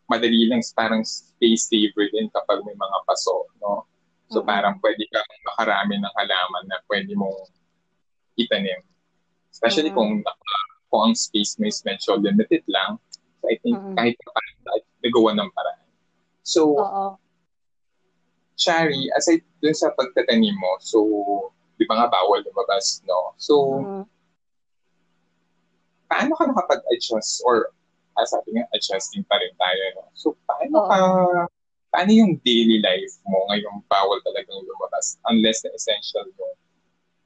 madali 0.10 0.50
lang 0.50 0.62
parang 0.75 1.01
space 1.08 1.72
saver 1.72 2.12
din 2.12 2.27
kapag 2.29 2.62
may 2.67 2.75
mga 2.75 2.98
paso, 3.08 3.48
no? 3.63 3.88
So 4.27 4.41
mm-hmm. 4.41 4.50
parang 4.50 4.75
pwede 4.84 5.08
kang 5.08 5.29
makarami 5.55 5.96
ng 5.98 6.13
halaman 6.20 6.63
na 6.67 6.77
pwede 6.89 7.13
mong 7.15 7.48
itanim. 8.36 8.82
Especially 9.53 9.93
mm-hmm. 9.93 10.20
kung 10.20 10.25
kung 10.93 11.09
ang 11.09 11.17
space 11.17 11.57
mo 11.57 11.65
is 11.65 11.81
medyo 11.81 12.21
limited 12.21 12.62
lang. 12.69 13.01
So 13.41 13.50
I 13.50 13.57
think 13.65 13.81
mm-hmm. 13.81 13.97
kahit 13.97 14.13
pa 14.21 14.41
nagawa 15.01 15.33
ng 15.33 15.50
paraan. 15.50 15.89
So, 16.45 16.77
Oo. 16.77 17.17
Shari, 18.53 19.09
aside 19.17 19.41
dun 19.57 19.73
sa 19.73 19.89
pagtatanim 19.97 20.53
mo, 20.53 20.77
so, 20.77 21.01
di 21.75 21.89
ba 21.89 21.97
nga 21.97 22.13
bawal 22.13 22.45
lumabas, 22.45 23.01
no? 23.09 23.33
So, 23.41 23.53
mm-hmm. 23.81 24.03
paano 26.07 26.31
ka 26.38 26.43
nakapag-adjust 26.45 27.41
or 27.50 27.73
ah, 28.13 28.27
sabi 28.29 28.53
nga, 28.53 28.69
adjusting 28.77 29.25
pa 29.25 29.41
rin 29.41 29.53
tayo. 29.57 29.81
No? 29.97 30.05
So, 30.13 30.27
paano 30.45 30.75
Oo. 30.77 30.88
ka, 30.88 30.97
paano 31.89 32.12
yung 32.13 32.38
daily 32.45 32.77
life 32.81 33.17
mo 33.25 33.50
ngayong 33.50 33.81
bawal 33.89 34.21
talagang 34.21 34.62
lumabas 34.62 35.17
unless 35.29 35.65
na 35.65 35.73
essential 35.73 36.25
yung 36.25 36.55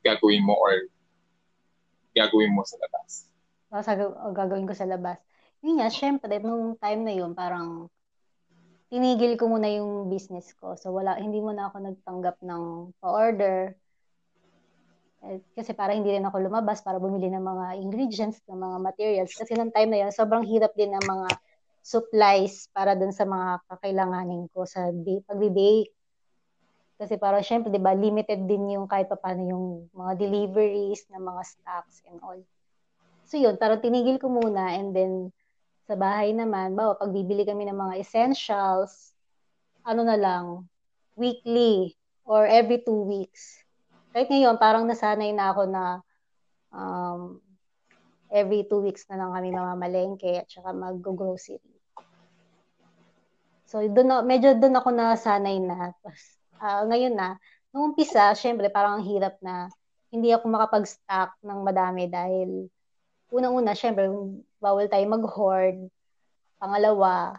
gagawin 0.04 0.44
mo 0.44 0.56
or 0.56 0.88
gagawin 2.16 2.56
mo 2.56 2.64
sa 2.64 2.80
labas? 2.80 3.27
O, 3.72 3.84
sa, 3.84 3.94
o 4.00 4.32
gagawin 4.32 4.68
ko 4.68 4.76
sa 4.76 4.88
labas. 4.88 5.20
Yun 5.60 5.84
nga, 5.84 5.90
syempre, 5.92 6.40
nung 6.40 6.80
time 6.80 7.02
na 7.04 7.14
yun, 7.14 7.36
parang 7.36 7.92
tinigil 8.88 9.36
ko 9.36 9.52
muna 9.52 9.68
yung 9.68 10.08
business 10.08 10.56
ko. 10.56 10.80
So, 10.80 10.96
wala, 10.96 11.20
hindi 11.20 11.44
muna 11.44 11.68
ako 11.68 11.84
nagtanggap 11.84 12.40
ng 12.40 12.64
pa-order 13.04 13.76
eh, 15.26 15.42
kasi 15.58 15.74
para 15.74 15.98
hindi 15.98 16.14
rin 16.14 16.24
ako 16.24 16.46
lumabas 16.46 16.86
para 16.86 17.02
bumili 17.02 17.28
ng 17.34 17.42
mga 17.42 17.66
ingredients, 17.82 18.40
ng 18.46 18.60
mga 18.62 18.78
materials. 18.80 19.34
Kasi 19.34 19.58
nung 19.58 19.74
time 19.74 19.90
na 19.92 20.00
yun, 20.06 20.12
sobrang 20.14 20.46
hirap 20.46 20.72
din 20.78 20.94
ng 20.94 21.04
mga 21.04 21.28
supplies 21.82 22.70
para 22.70 22.94
dun 22.94 23.12
sa 23.12 23.26
mga 23.26 23.66
kakailanganin 23.66 24.46
ko 24.54 24.64
sa 24.64 24.88
pag-bake. 25.28 25.92
Kasi 26.98 27.14
para 27.18 27.42
syempre, 27.42 27.74
di 27.74 27.82
ba, 27.82 27.98
limited 27.98 28.46
din 28.46 28.78
yung 28.78 28.86
kahit 28.86 29.10
pa 29.10 29.18
paano 29.18 29.42
yung 29.46 29.66
mga 29.94 30.18
deliveries 30.22 31.04
ng 31.10 31.22
mga 31.22 31.42
stocks 31.46 32.02
and 32.06 32.22
all. 32.22 32.40
So 33.28 33.36
yun, 33.36 33.60
parang 33.60 33.84
tinigil 33.84 34.18
ko 34.18 34.32
muna 34.32 34.80
and 34.80 34.96
then 34.96 35.36
sa 35.86 36.00
bahay 36.00 36.32
naman, 36.32 36.76
bawa 36.76 36.96
pag 36.96 37.12
bibili 37.12 37.44
kami 37.44 37.68
ng 37.68 37.76
mga 37.76 37.94
essentials, 38.00 39.12
ano 39.84 40.04
na 40.04 40.16
lang, 40.16 40.68
weekly 41.20 41.96
or 42.24 42.48
every 42.48 42.84
two 42.84 43.08
weeks 43.08 43.68
kahit 44.18 44.34
ngayon, 44.34 44.58
parang 44.58 44.90
nasanay 44.90 45.30
na 45.30 45.54
ako 45.54 45.70
na 45.70 45.84
um, 46.74 47.38
every 48.34 48.66
two 48.66 48.82
weeks 48.82 49.06
na 49.06 49.22
lang 49.22 49.30
kami 49.30 49.54
mamamalengke 49.54 50.42
at 50.42 50.50
saka 50.50 50.74
mag-grocery. 50.74 51.62
So, 53.70 53.86
na, 53.86 54.26
medyo 54.26 54.58
doon 54.58 54.74
ako 54.74 54.90
nasanay 54.90 55.62
na. 55.62 55.94
Uh, 56.58 56.90
ngayon 56.90 57.14
na, 57.14 57.38
nung 57.70 57.94
umpisa, 57.94 58.34
syempre, 58.34 58.74
parang 58.74 58.98
ang 58.98 59.06
hirap 59.06 59.38
na 59.38 59.70
hindi 60.10 60.34
ako 60.34 60.50
makapag-stock 60.50 61.38
ng 61.46 61.60
madami 61.62 62.10
dahil 62.10 62.74
unang-una, 63.32 63.76
syempre, 63.76 64.08
bawal 64.62 64.88
tayo 64.88 65.06
mag-hoard. 65.08 65.88
Pangalawa, 66.58 67.38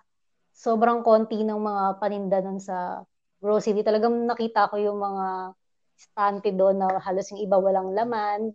sobrang 0.54 1.02
konti 1.02 1.42
ng 1.42 1.59
mga 1.59 1.85
paninda 2.02 2.38
nun 2.42 2.59
sa 2.62 3.02
grocery. 3.38 3.83
Talagang 3.83 4.14
nakita 4.26 4.71
ko 4.71 4.76
yung 4.78 4.99
mga 4.99 5.54
stante 5.99 6.50
doon 6.54 6.78
na 6.78 6.99
halos 7.02 7.26
yung 7.35 7.42
iba 7.42 7.59
walang 7.59 7.90
laman. 7.95 8.54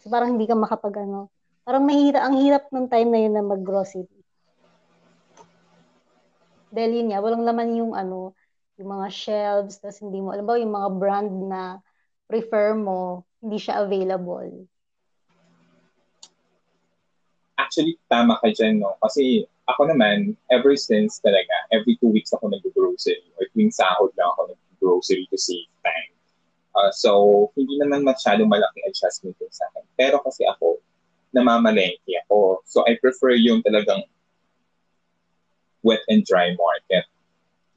So 0.00 0.08
parang 0.08 0.36
hindi 0.36 0.48
ka 0.48 0.56
makapag 0.56 1.04
ano. 1.04 1.28
Parang 1.68 1.84
mahirap, 1.84 2.22
ang 2.24 2.36
hirap 2.40 2.64
ng 2.72 2.86
time 2.88 3.08
na 3.12 3.20
yun 3.20 3.34
na 3.36 3.44
mag-grocery. 3.44 4.08
Dahil 6.72 7.00
yun 7.00 7.08
nga, 7.12 7.20
walang 7.20 7.44
laman 7.44 7.76
yung 7.76 7.92
ano, 7.96 8.36
yung 8.76 8.88
mga 8.92 9.08
shelves, 9.08 9.80
tapos 9.80 10.00
hindi 10.04 10.20
mo, 10.20 10.32
alam 10.32 10.44
ba, 10.44 10.60
yung 10.60 10.72
mga 10.72 10.90
brand 11.00 11.32
na 11.48 11.62
prefer 12.28 12.76
mo, 12.76 13.24
hindi 13.40 13.56
siya 13.56 13.84
available. 13.84 14.68
Actually, 17.68 18.00
tama 18.08 18.40
ka 18.40 18.48
dyan, 18.48 18.80
no? 18.80 18.96
Kasi 19.04 19.44
ako 19.68 19.92
naman, 19.92 20.32
ever 20.48 20.72
since 20.72 21.20
talaga, 21.20 21.52
every 21.68 22.00
two 22.00 22.08
weeks 22.08 22.32
ako 22.32 22.48
nag-grocery 22.48 23.20
or 23.36 23.44
tuwing 23.52 23.68
sahod 23.68 24.08
lang 24.16 24.32
ako 24.32 24.56
nag-grocery 24.56 25.28
to 25.28 25.36
save 25.36 25.68
time. 25.84 26.12
Uh, 26.72 26.88
so, 26.88 27.52
hindi 27.60 27.76
naman 27.76 28.08
masyado 28.08 28.48
malaking 28.48 28.88
adjustment 28.88 29.36
din 29.36 29.52
sa 29.52 29.68
akin. 29.68 29.84
Pero 30.00 30.16
kasi 30.24 30.48
ako, 30.48 30.80
namamalengke 31.36 32.16
ako. 32.24 32.64
So, 32.64 32.88
I 32.88 32.96
prefer 32.96 33.36
yung 33.36 33.60
talagang 33.60 34.00
wet 35.84 36.00
and 36.08 36.24
dry 36.24 36.56
market. 36.56 37.04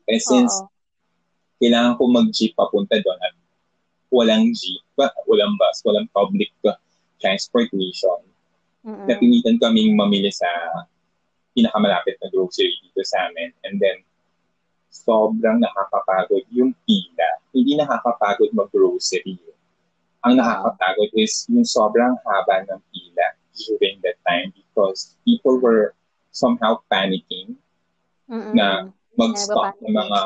And 0.08 0.24
since 0.24 0.56
Uh-oh. 0.56 0.72
kailangan 1.60 2.00
ko 2.00 2.08
mag-jeep 2.08 2.56
papunta 2.56 2.96
doon 3.04 3.20
at 3.20 3.36
walang 4.08 4.56
jeep, 4.56 4.80
walang 5.28 5.60
bus, 5.60 5.84
walang 5.84 6.08
public 6.16 6.56
transportation, 7.20 8.31
mm-hmm. 8.86 9.06
napilitan 9.08 9.58
kaming 9.62 9.94
mamili 9.94 10.30
sa 10.34 10.48
pinakamalapit 11.52 12.16
na 12.22 12.32
grocery 12.32 12.72
dito 12.82 13.02
sa 13.04 13.28
amin. 13.28 13.52
And 13.68 13.78
then, 13.78 14.02
sobrang 14.92 15.64
nakakapagod 15.64 16.44
yung 16.52 16.76
pila. 16.84 17.30
Hindi 17.56 17.80
nakakapagod 17.80 18.52
mag-grocery. 18.52 19.40
Ang 20.28 20.38
nakakapagod 20.38 21.12
is 21.18 21.48
yung 21.50 21.66
sobrang 21.66 22.16
haba 22.22 22.68
ng 22.68 22.82
pila 22.92 23.28
during 23.56 24.00
that 24.04 24.20
time 24.28 24.54
because 24.54 25.18
people 25.26 25.58
were 25.60 25.96
somehow 26.32 26.80
panicking 26.88 27.58
Mm-mm. 28.30 28.54
na 28.56 28.88
mag-stock 29.20 29.76
ng 29.84 29.92
mga 29.92 30.22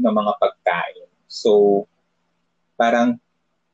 ng 0.00 0.14
mga 0.16 0.32
pagkain. 0.40 1.10
So, 1.30 1.84
parang 2.74 3.20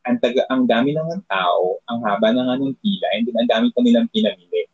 ang 0.07 0.23
taga 0.23 0.47
ang 0.49 0.65
dami 0.71 0.95
ng 0.95 1.27
tao, 1.27 1.83
ang 1.91 1.99
haba 2.07 2.31
ng 2.31 2.49
anong 2.55 2.75
pila, 2.79 3.07
and 3.19 3.27
then 3.27 3.37
ang 3.43 3.51
dami 3.51 3.67
pa 3.75 3.83
nilang 3.83 4.07
pinamili. 4.15 4.71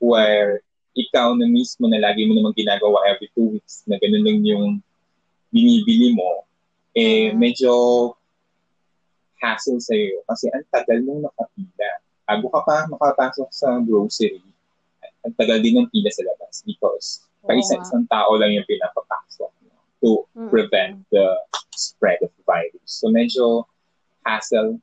Where 0.00 0.64
ikaw 0.96 1.36
na 1.36 1.44
mismo 1.44 1.84
na 1.92 2.00
lagi 2.00 2.24
mo 2.24 2.32
naman 2.32 2.56
ginagawa 2.56 3.04
every 3.04 3.28
two 3.36 3.52
weeks 3.52 3.84
na 3.84 4.00
ganun 4.00 4.24
lang 4.24 4.40
yung 4.48 4.80
binibili 5.52 6.16
mo, 6.16 6.48
eh 6.96 7.28
mm-hmm. 7.28 7.36
medyo 7.36 7.72
hassle 9.36 9.76
sa 9.76 9.92
iyo 9.92 10.24
kasi 10.24 10.48
ang 10.48 10.64
tagal 10.72 11.04
mong 11.04 11.28
nakapila. 11.28 11.90
Bago 12.26 12.46
ka 12.48 12.60
pa 12.64 12.76
makapasok 12.88 13.48
sa 13.52 13.76
grocery, 13.84 14.40
ang 15.20 15.34
tagal 15.36 15.60
din 15.60 15.76
ng 15.84 15.88
pila 15.92 16.08
sa 16.08 16.24
labas 16.24 16.64
because 16.64 17.28
pa 17.46 17.54
isa-isang 17.54 18.08
tao 18.10 18.34
lang 18.40 18.56
yung 18.56 18.66
pinapapasok 18.66 19.52
no, 19.68 19.76
to 20.00 20.10
mm-hmm. 20.32 20.48
prevent 20.50 21.04
the 21.12 21.36
spread 21.76 22.18
of 22.24 22.32
virus. 22.48 22.88
So 22.88 23.12
medyo 23.12 23.68
hassle 24.26 24.82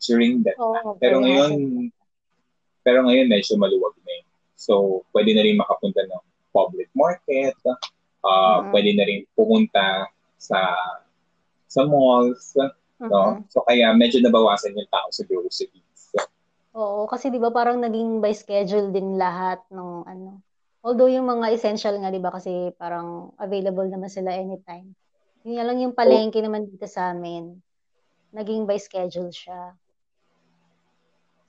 during 0.00 0.40
that 0.48 0.56
oh, 0.56 0.72
time. 0.72 0.96
Pero 0.96 1.20
ngayon, 1.20 1.52
pero 2.80 3.04
ngayon 3.04 3.28
medyo 3.28 3.60
maluwag 3.60 3.92
na 4.00 4.12
yun. 4.16 4.28
So, 4.56 5.04
pwede 5.12 5.36
na 5.36 5.44
rin 5.44 5.60
makapunta 5.60 6.00
ng 6.00 6.24
public 6.56 6.88
market, 6.96 7.52
uh, 7.64 7.76
mm-hmm. 8.24 8.72
pwede 8.72 8.90
na 8.96 9.04
rin 9.04 9.20
pumunta 9.36 10.08
sa 10.40 10.72
sa 11.68 11.84
malls, 11.84 12.56
mm-hmm. 12.56 13.12
no? 13.12 13.44
So, 13.52 13.60
kaya 13.68 13.92
medyo 13.92 14.24
nabawasan 14.24 14.72
yung 14.72 14.88
tao 14.88 15.08
sa 15.12 15.22
groceries. 15.28 16.00
So, 16.16 16.24
Oo, 16.72 17.04
kasi 17.04 17.28
'di 17.28 17.36
ba 17.36 17.52
parang 17.52 17.84
naging 17.84 18.24
by 18.24 18.32
schedule 18.32 18.88
din 18.88 19.20
lahat 19.20 19.60
ng 19.68 20.08
ano 20.08 20.40
Although 20.80 21.12
yung 21.12 21.28
mga 21.28 21.52
essential 21.52 21.92
nga, 22.00 22.08
di 22.08 22.20
ba, 22.20 22.32
kasi 22.32 22.72
parang 22.80 23.36
available 23.36 23.84
naman 23.84 24.08
sila 24.08 24.32
anytime. 24.32 24.96
Yun 25.44 25.60
lang 25.60 25.78
yung 25.80 25.92
palengke 25.96 26.40
oh. 26.40 26.44
naman 26.48 26.68
dito 26.68 26.88
sa 26.88 27.12
amin. 27.12 27.60
Naging 28.30 28.66
by 28.66 28.78
schedule 28.78 29.30
siya. 29.34 29.74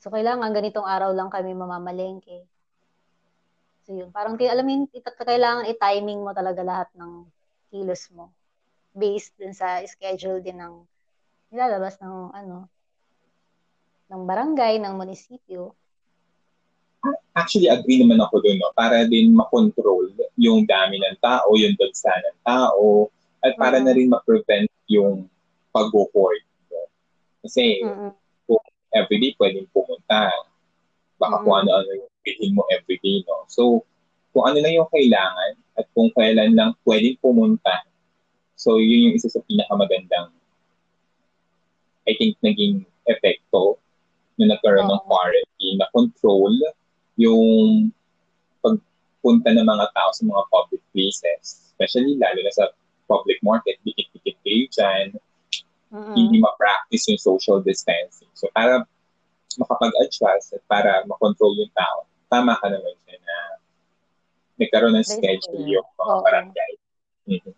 So, 0.02 0.10
kailangan 0.10 0.50
ganitong 0.50 0.86
araw 0.86 1.14
lang 1.14 1.30
kami 1.30 1.54
mamamalengke. 1.54 2.46
So, 3.86 3.94
yun. 3.94 4.10
Parang, 4.10 4.34
alam 4.38 4.66
mo 4.66 4.72
yun, 4.74 4.86
kailangan 4.98 5.70
i-timing 5.70 6.26
mo 6.26 6.34
talaga 6.34 6.62
lahat 6.66 6.90
ng 6.98 7.26
kilos 7.70 8.10
mo. 8.14 8.34
Based 8.98 9.38
din 9.38 9.54
sa 9.54 9.78
schedule 9.86 10.42
din 10.42 10.58
ng 10.58 10.82
nilalabas 11.54 12.02
ng, 12.02 12.34
ano, 12.34 12.66
ng 14.10 14.22
barangay, 14.26 14.82
ng 14.82 14.94
munisipyo 14.98 15.78
actually 17.36 17.72
agree 17.72 18.02
naman 18.02 18.20
ako 18.20 18.44
doon, 18.44 18.58
no? 18.60 18.72
para 18.76 19.08
din 19.08 19.32
makontrol 19.32 20.12
yung 20.36 20.68
dami 20.68 21.00
ng 21.00 21.18
tao, 21.24 21.56
yung 21.56 21.76
dagsa 21.80 22.12
ng 22.12 22.38
tao, 22.44 23.08
at 23.42 23.56
para 23.58 23.80
mm-hmm. 23.80 23.88
na 23.88 23.96
rin 23.96 24.08
ma-prevent 24.12 24.72
yung 24.92 25.26
pag-hoard. 25.72 26.44
Kasi 27.42 27.82
mm-hmm. 27.82 28.12
kung 28.46 28.64
everyday 28.94 29.34
pwedeng 29.38 29.68
pumunta, 29.74 30.30
baka 31.18 31.36
mm-hmm. 31.38 31.46
kung 31.46 31.56
ano-ano 31.66 31.90
yung 31.98 32.14
bilhin 32.22 32.54
mo 32.54 32.64
everyday. 32.70 33.26
No? 33.26 33.46
So, 33.50 33.86
kung 34.32 34.48
ano 34.48 34.58
lang 34.62 34.74
yung 34.78 34.90
kailangan 34.90 35.54
at 35.76 35.86
kung 35.94 36.10
kailan 36.16 36.56
lang 36.56 36.72
pwedeng 36.88 37.18
pumunta, 37.20 37.84
so 38.56 38.78
yun 38.78 39.12
yung 39.12 39.16
isa 39.18 39.28
sa 39.28 39.42
pinakamagandang 39.50 40.30
I 42.10 42.18
think 42.18 42.38
naging 42.42 42.86
epekto 43.06 43.78
na 44.42 44.54
nagkaroon 44.56 44.90
oh. 44.90 44.94
ng 44.98 45.04
quarantine 45.06 45.78
na 45.78 45.88
control 45.94 46.54
yung 47.18 47.90
pagpunta 48.66 49.54
ng 49.54 49.68
mga 49.68 49.86
tao 49.94 50.10
sa 50.10 50.24
mga 50.26 50.44
public 50.50 50.82
places, 50.94 51.72
especially 51.74 52.18
lalo 52.18 52.40
na 52.42 52.54
sa 52.54 52.66
public 53.06 53.38
market, 53.46 53.78
dikit-dikit 53.86 54.38
kayo 54.42 54.66
dyan, 54.72 55.06
uh-huh. 55.92 56.16
hindi 56.16 56.40
ma-practice 56.40 57.12
yung 57.12 57.22
social 57.22 57.60
distancing. 57.62 58.32
So, 58.34 58.48
para 58.56 58.88
makapag-adjust 59.60 60.56
at 60.56 60.64
para 60.66 61.04
makontrol 61.06 61.54
yung 61.60 61.74
tao, 61.76 62.08
tama 62.32 62.56
ka 62.58 62.72
naman 62.72 62.96
siya 63.04 63.18
na 63.20 63.36
nagkaroon 64.56 64.96
ng 64.96 65.08
schedule 65.08 65.68
yung 65.68 65.88
mga 66.00 66.14
okay. 66.16 66.24
barangay. 66.24 66.72
Mm-hmm. 67.28 67.56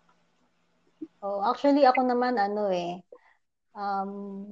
Oh, 1.24 1.40
actually, 1.40 1.88
ako 1.88 2.04
naman, 2.04 2.36
ano 2.36 2.68
eh, 2.68 3.00
um, 3.72 4.44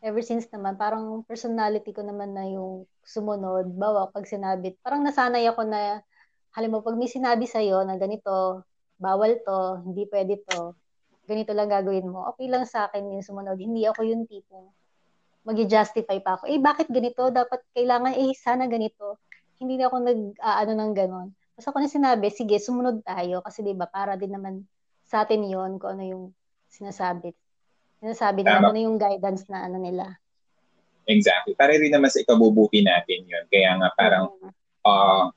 ever 0.00 0.24
since 0.24 0.48
naman, 0.48 0.80
parang 0.80 1.20
personality 1.28 1.92
ko 1.92 2.00
naman 2.00 2.32
na 2.32 2.48
yung 2.48 2.88
sumunod. 3.04 3.68
Bawa, 3.76 4.08
pag 4.08 4.24
sinabi, 4.24 4.72
parang 4.80 5.04
nasanay 5.04 5.44
ako 5.50 5.68
na, 5.68 6.00
halimbawa, 6.56 6.86
pag 6.86 6.96
may 6.96 7.10
sinabi 7.10 7.44
sa'yo 7.44 7.84
na 7.84 8.00
ganito, 8.00 8.64
bawal 8.96 9.36
to, 9.44 9.84
hindi 9.84 10.08
pwede 10.08 10.40
to, 10.48 10.72
ganito 11.30 11.54
lang 11.54 11.70
gagawin 11.70 12.10
mo, 12.10 12.26
okay 12.34 12.50
lang 12.50 12.66
sa 12.66 12.90
akin 12.90 13.06
yung 13.06 13.22
sumunod. 13.22 13.54
Hindi 13.54 13.86
ako 13.86 14.02
yung 14.02 14.26
tipong 14.26 14.66
mag-justify 15.46 16.18
pa 16.18 16.36
ako. 16.36 16.50
Eh, 16.50 16.58
bakit 16.58 16.90
ganito? 16.90 17.30
Dapat 17.30 17.62
kailangan, 17.72 18.18
eh, 18.18 18.34
sana 18.34 18.66
ganito. 18.66 19.22
Hindi 19.62 19.78
na 19.78 19.86
ako 19.86 19.96
nag-aano 20.02 20.72
ng 20.74 20.92
ganon. 20.98 21.28
Tapos 21.54 21.66
ako 21.70 21.76
na 21.80 21.88
sinabi, 21.88 22.26
sige, 22.34 22.58
sumunod 22.58 23.06
tayo. 23.06 23.40
Kasi 23.46 23.62
di 23.62 23.72
ba 23.72 23.86
para 23.86 24.18
din 24.18 24.34
naman 24.34 24.66
sa 25.06 25.22
atin 25.22 25.46
yon 25.46 25.78
kung 25.78 25.96
ano 25.96 26.04
yung 26.04 26.24
sinasabi 26.68 27.30
Sinasabi 28.00 28.40
nila 28.40 28.72
ano 28.72 28.80
yung 28.80 28.96
guidance 28.96 29.44
na 29.52 29.68
ano 29.68 29.76
nila. 29.76 30.08
Exactly. 31.04 31.52
Para 31.52 31.76
rin 31.76 31.92
naman 31.92 32.08
sa 32.08 32.24
ikabubuti 32.24 32.80
natin 32.80 33.28
yun. 33.28 33.44
Kaya 33.52 33.76
nga 33.76 33.88
parang 33.92 34.32
uh, 34.88 35.28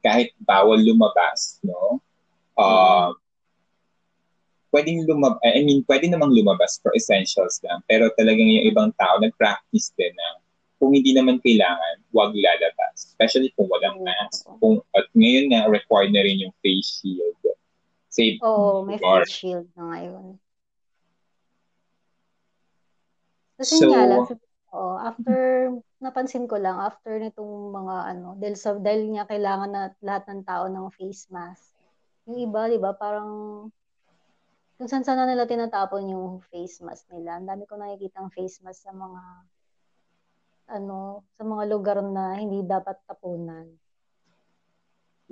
kahit 0.00 0.32
bawal 0.40 0.80
lumabas, 0.80 1.60
no? 1.60 2.00
Uh, 2.56 3.12
pwedeng 4.76 5.08
lumabas, 5.08 5.40
I 5.40 5.64
mean, 5.64 5.80
pwede 5.88 6.12
namang 6.12 6.36
lumabas 6.36 6.76
for 6.84 6.92
essentials 6.92 7.64
lang. 7.64 7.80
Pero 7.88 8.12
talagang 8.12 8.44
yung 8.44 8.68
ibang 8.68 8.92
tao 9.00 9.16
nag-practice 9.16 9.96
din 9.96 10.12
na 10.12 10.44
kung 10.76 10.92
hindi 10.92 11.16
naman 11.16 11.40
kailangan, 11.40 12.04
huwag 12.12 12.36
lalabas. 12.36 13.16
Especially 13.16 13.48
kung 13.56 13.72
walang 13.72 14.04
mask. 14.04 14.44
Kung, 14.60 14.84
at 14.92 15.08
ngayon 15.16 15.48
nga, 15.48 15.72
required 15.72 16.12
na 16.12 16.20
rin 16.20 16.44
yung 16.44 16.52
face 16.60 17.00
shield. 17.00 17.40
Save 18.12 18.36
Oo, 18.44 18.52
oh, 18.52 18.78
may 18.84 19.00
face 19.00 19.32
shield 19.32 19.64
na 19.72 19.96
ngayon. 19.96 20.36
Kasi 23.56 23.80
so, 23.80 23.88
nga 23.88 24.04
lang, 24.04 24.28
oh, 24.76 25.00
after, 25.00 25.40
napansin 26.04 26.44
ko 26.44 26.60
lang, 26.60 26.76
after 26.76 27.16
nitong 27.16 27.72
mga 27.72 27.96
ano, 28.12 28.36
dahil, 28.36 28.56
sa, 28.60 28.76
dahil 28.76 29.16
nga 29.16 29.24
kailangan 29.24 29.70
na 29.72 29.82
lahat 30.04 30.28
ng 30.28 30.44
tao 30.44 30.68
ng 30.68 30.92
face 30.92 31.24
mask. 31.32 31.72
Yung 32.28 32.36
iba, 32.44 32.68
di 32.68 32.76
ba, 32.76 32.92
parang, 32.92 33.32
kung 34.76 34.88
saan 34.92 35.08
sana 35.08 35.24
nila 35.24 35.48
tinatapon 35.48 36.12
yung 36.12 36.28
face 36.52 36.84
mask 36.84 37.08
nila. 37.08 37.40
Ang 37.40 37.48
dami 37.48 37.64
ko 37.64 37.80
nakikita 37.80 38.20
ang 38.20 38.30
face 38.32 38.60
mask 38.60 38.84
sa 38.84 38.92
mga, 38.92 39.22
ano, 40.76 41.24
sa 41.36 41.42
mga 41.48 41.64
lugar 41.72 41.98
na 42.04 42.36
hindi 42.36 42.60
dapat 42.60 43.00
tapunan. 43.08 43.64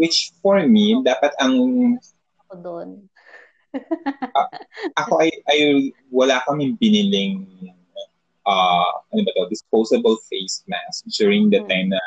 Which 0.00 0.32
for 0.40 0.64
me, 0.64 0.96
so, 0.96 1.04
dapat 1.06 1.32
ang 1.38 1.54
ako 2.44 2.54
doon. 2.58 2.88
uh, 4.38 4.48
ako 5.00 5.12
ay, 5.22 5.30
ay 5.50 5.60
wala 6.08 6.40
kaming 6.46 6.78
biniling 6.78 7.46
uh, 8.46 8.90
ano 9.10 9.20
ba 9.26 9.30
to, 9.34 9.50
disposable 9.50 10.16
face 10.30 10.62
mask 10.66 11.04
during 11.18 11.50
the 11.50 11.60
mm. 11.60 11.68
time 11.68 11.88
na 11.92 12.02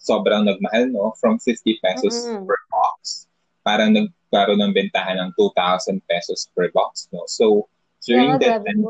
sobrang 0.00 0.46
nagmahal, 0.46 0.86
no? 0.90 1.12
From 1.18 1.38
50 1.42 1.82
pesos 1.82 2.14
mm-hmm. 2.26 2.46
per 2.46 2.60
box. 2.70 3.26
Parang 3.66 3.90
nagkaroon 4.36 4.60
ng 4.60 4.76
bentahan 4.76 5.16
ng 5.16 5.30
2,000 5.32 5.96
pesos 6.04 6.52
per 6.52 6.68
box, 6.76 7.08
no? 7.08 7.24
So, 7.24 7.72
during 8.04 8.36
yeah, 8.36 8.60
that 8.60 8.68
time, 8.68 8.84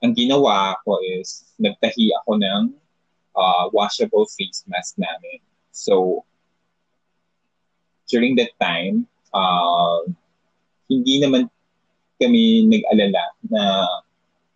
ang 0.00 0.12
ginawa 0.16 0.80
ko 0.88 0.96
is, 1.04 1.44
nagtahi 1.60 2.08
ako 2.24 2.40
ng 2.40 2.62
uh, 3.36 3.64
washable 3.76 4.24
face 4.32 4.64
mask 4.64 4.96
namin. 4.96 5.44
So, 5.76 6.24
during 8.08 8.40
that 8.40 8.56
time, 8.56 9.04
uh, 9.36 10.08
hindi 10.88 11.20
naman 11.20 11.52
kami 12.16 12.64
nag-alala 12.72 13.24
na 13.52 13.62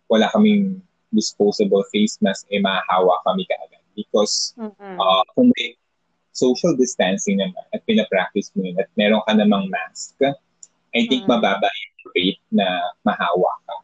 wala 0.09 0.25
kaming 0.33 0.81
disposable 1.13 1.85
face 1.93 2.17
mask, 2.25 2.49
eh 2.49 2.57
mahahawa 2.57 3.21
kami 3.21 3.45
kaagad. 3.45 3.85
Because 3.93 4.57
mm-hmm. 4.57 4.97
uh, 4.97 5.21
kung 5.37 5.53
may 5.53 5.77
social 6.39 6.73
distancing 6.79 7.43
naman 7.43 7.59
at 7.75 7.83
pinapractice 7.83 8.55
mo 8.55 8.63
yun 8.63 8.79
at 8.79 8.87
meron 8.95 9.19
ka 9.27 9.35
namang 9.35 9.67
mask, 9.67 10.15
I 10.95 11.03
think 11.05 11.27
mm-hmm. 11.27 11.35
mababa 11.35 11.67
yung 11.67 11.99
rate 12.15 12.43
na 12.55 12.67
mahawa 13.03 13.51
ka. 13.67 13.75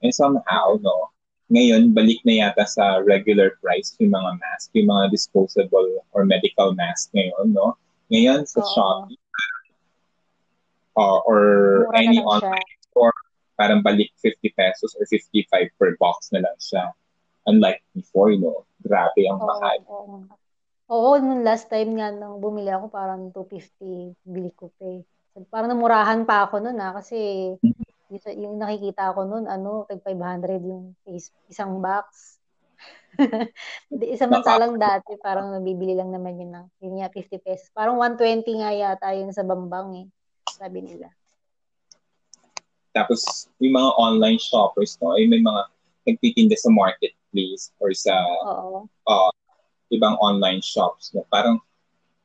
And 0.00 0.14
somehow, 0.14 0.80
no, 0.80 1.12
ngayon, 1.52 1.92
balik 1.92 2.20
na 2.24 2.44
yata 2.44 2.64
sa 2.64 3.04
regular 3.04 3.56
price 3.60 3.96
yung 4.00 4.12
mga 4.16 4.40
mask, 4.40 4.68
yung 4.76 4.88
mga 4.88 5.12
disposable 5.12 6.04
or 6.16 6.24
medical 6.24 6.72
mask 6.72 7.12
ngayon, 7.12 7.52
no? 7.52 7.76
Ngayon, 8.08 8.48
sa 8.48 8.60
Oo. 8.64 8.68
Shopee, 8.72 9.20
uh, 10.98 11.18
or 11.24 11.42
Mura 11.88 11.98
any 12.02 12.20
online 12.20 12.68
siya. 12.68 12.84
store, 12.90 13.18
parang 13.54 13.80
balik 13.80 14.10
50 14.20 14.50
pesos 14.58 14.92
or 14.98 15.06
55 15.06 15.70
per 15.78 15.94
box 16.02 16.34
na 16.34 16.42
lang 16.42 16.58
siya. 16.58 16.84
Unlike 17.48 17.80
before, 17.96 18.28
you 18.34 18.42
know, 18.42 18.66
grabe 18.84 19.22
ang 19.24 19.40
mahal. 19.40 19.78
oo. 19.88 20.16
Oo, 20.88 21.20
nung 21.20 21.44
last 21.44 21.68
time 21.68 22.00
nga 22.00 22.08
nang 22.08 22.40
bumili 22.40 22.72
ako, 22.72 22.88
parang 22.88 23.28
250 23.32 24.16
bili 24.24 24.50
ko 24.56 24.72
pa 24.80 24.84
eh. 24.88 25.04
Parang 25.52 25.70
namurahan 25.70 26.24
pa 26.24 26.48
ako 26.48 26.64
noon 26.64 26.80
ah, 26.80 26.96
kasi 26.96 27.16
mm-hmm 27.60 27.88
yung, 28.16 28.56
nakikita 28.56 29.12
ko 29.12 29.28
noon, 29.28 29.44
ano, 29.44 29.84
tag 29.84 30.00
500 30.00 30.64
yung 30.64 30.96
isang 31.48 31.84
box. 31.84 32.40
Di, 33.92 34.16
samantalang 34.16 34.80
dati, 34.80 35.18
parang 35.20 35.52
nabibili 35.52 35.92
lang 35.92 36.08
naman 36.08 36.40
yun 36.40 36.52
ng, 36.54 36.66
yun 36.80 36.94
nga, 37.02 37.12
50 37.12 37.44
pesos. 37.44 37.68
Parang 37.76 38.00
120 38.00 38.48
nga 38.64 38.72
yata 38.72 39.12
yun 39.12 39.28
sa 39.34 39.44
Bambang 39.44 39.92
eh, 39.98 40.06
sabi 40.48 40.80
nila. 40.80 41.12
Tapos, 42.96 43.52
yung 43.60 43.76
mga 43.76 43.90
online 44.00 44.40
shoppers, 44.40 44.96
no, 45.04 45.12
ay 45.12 45.28
may 45.28 45.44
mga 45.44 45.62
nagtitinda 46.08 46.56
sa 46.56 46.72
marketplace 46.72 47.76
or 47.76 47.92
sa 47.92 48.16
Oo. 48.48 48.88
Uh, 49.04 49.30
ibang 49.92 50.16
online 50.20 50.60
shops. 50.60 51.12
No? 51.16 51.24
Parang, 51.32 51.60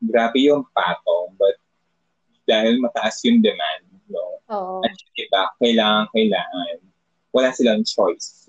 grabe 0.04 0.43
yung 0.43 0.67
patong, 0.76 1.32
but 1.39 1.56
dahil 2.43 2.80
mataas 2.84 3.23
yung 3.23 3.39
demand, 3.39 3.88
no? 4.12 4.43
Oo. 4.52 4.76
At 4.84 4.91
iba, 5.15 5.41
kailangan, 5.63 6.12
kailangan. 6.12 6.78
Wala 7.32 7.49
silang 7.56 7.88
choice 7.88 8.45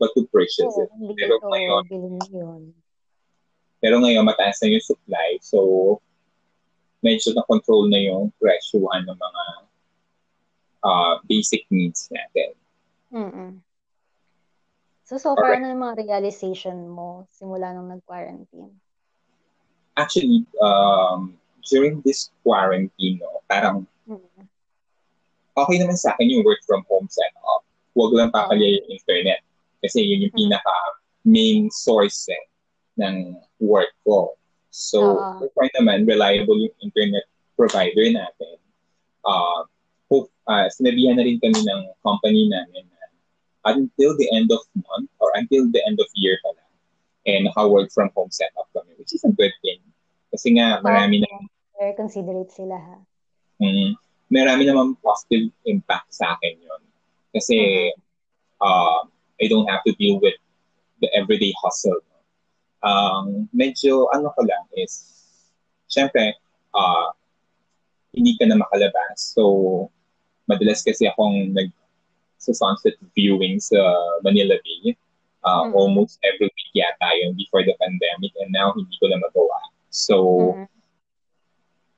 but 0.00 0.10
to 0.16 0.26
purchase 0.32 0.66
Oo, 0.66 0.82
it. 0.82 0.90
Pero 1.14 1.38
Oo, 1.38 1.50
ngayon, 1.52 1.84
yun. 2.32 2.62
pero 3.78 4.00
ngayon, 4.02 4.26
mataas 4.26 4.58
na 4.64 4.72
yung 4.72 4.82
supply. 4.84 5.38
So, 5.44 6.00
medyo 7.04 7.32
na-control 7.36 7.88
na 7.88 8.00
yung 8.00 8.32
presyuhan 8.40 9.04
ng 9.06 9.18
mga 9.18 9.44
uh, 10.84 11.14
basic 11.28 11.64
needs 11.70 12.08
natin. 12.12 12.50
Mm-mm. 13.12 13.60
So, 15.10 15.18
so 15.18 15.34
far, 15.34 15.58
right. 15.58 15.58
ano 15.58 15.74
yung 15.74 15.82
mga 15.82 16.06
realization 16.06 16.86
mo 16.86 17.26
simula 17.34 17.74
nung 17.74 17.90
nag-quarantine? 17.90 18.70
Actually, 19.98 20.46
um, 20.62 21.34
during 21.66 21.98
this 22.06 22.30
quarantine, 22.46 23.18
no, 23.18 23.42
parang 23.50 23.90
mm-hmm 24.06 24.46
okay 25.60 25.76
naman 25.80 25.98
sa 25.98 26.14
akin 26.14 26.30
yung 26.30 26.42
work 26.46 26.60
from 26.64 26.82
home 26.86 27.08
setup. 27.10 27.62
Huwag 27.92 28.14
lang 28.16 28.30
papalya 28.30 28.80
yung 28.80 28.86
internet. 28.88 29.42
Kasi 29.84 30.04
yun 30.04 30.28
yung 30.28 30.34
mm-hmm. 30.34 30.50
pinaka 30.56 30.76
main 31.26 31.68
source 31.72 32.28
eh, 32.32 32.44
ng 33.00 33.36
work 33.60 33.92
ko. 34.06 34.36
So, 34.70 35.18
uh, 35.18 35.42
so 35.42 35.68
naman, 35.76 36.06
reliable 36.06 36.56
yung 36.56 36.76
internet 36.80 37.26
provider 37.58 38.06
natin. 38.08 38.56
Uh, 39.26 39.66
hope, 40.08 40.30
uh, 40.48 40.70
sinabihan 40.72 41.18
na 41.18 41.26
rin 41.26 41.42
kami 41.42 41.60
ng 41.60 41.80
company 42.00 42.48
namin 42.48 42.84
na 42.88 42.89
until 43.64 44.16
the 44.16 44.28
end 44.32 44.48
of 44.52 44.60
month 44.74 45.10
or 45.20 45.32
until 45.36 45.68
the 45.70 45.82
end 45.84 46.00
of 46.00 46.08
year 46.16 46.38
pa 46.40 46.50
lang, 46.56 46.72
eh, 47.28 47.38
naka-work 47.44 47.92
from 47.92 48.08
home 48.16 48.32
setup 48.32 48.68
kami, 48.72 48.96
which 48.96 49.12
is 49.12 49.24
a 49.24 49.32
good 49.32 49.52
thing. 49.60 49.80
Kasi 50.32 50.56
nga, 50.56 50.80
marami 50.80 51.20
na... 51.20 51.28
Very 51.76 51.94
considerate 51.96 52.52
sila, 52.52 52.76
ha? 52.76 52.96
Mm, 53.60 53.92
marami 54.32 54.62
naman 54.64 54.96
positive 55.04 55.52
impact 55.68 56.08
sa 56.14 56.36
akin 56.36 56.56
yun. 56.56 56.82
Kasi 57.36 57.90
uh, 58.60 59.04
I 59.40 59.44
don't 59.48 59.68
have 59.68 59.84
to 59.84 59.92
deal 60.00 60.20
with 60.20 60.36
the 61.00 61.08
everyday 61.12 61.52
hustle. 61.60 62.00
Um, 62.80 63.48
medyo 63.52 64.08
ano 64.16 64.32
ko 64.32 64.40
lang 64.48 64.64
is, 64.72 65.04
syempre, 65.92 66.32
uh, 66.72 67.12
hindi 68.16 68.36
ka 68.40 68.48
na 68.48 68.56
makalabas. 68.56 69.36
So, 69.36 69.92
madalas 70.48 70.82
kasi 70.82 71.06
akong 71.06 71.52
nag 71.52 71.70
sa 72.40 72.56
sunset 72.56 72.96
viewing 73.12 73.60
sa 73.60 73.76
Manila 74.24 74.56
Bay. 74.64 74.96
Uh, 75.44 75.68
mm-hmm. 75.68 75.76
Almost 75.76 76.20
every 76.24 76.48
week 76.48 76.70
yata 76.72 77.08
yun 77.20 77.36
before 77.36 77.64
the 77.64 77.76
pandemic 77.80 78.32
and 78.40 78.52
now 78.52 78.72
hindi 78.72 78.92
ko 78.96 79.08
na 79.12 79.20
magawa. 79.20 79.60
So, 79.92 80.16
mm-hmm. 80.56 80.66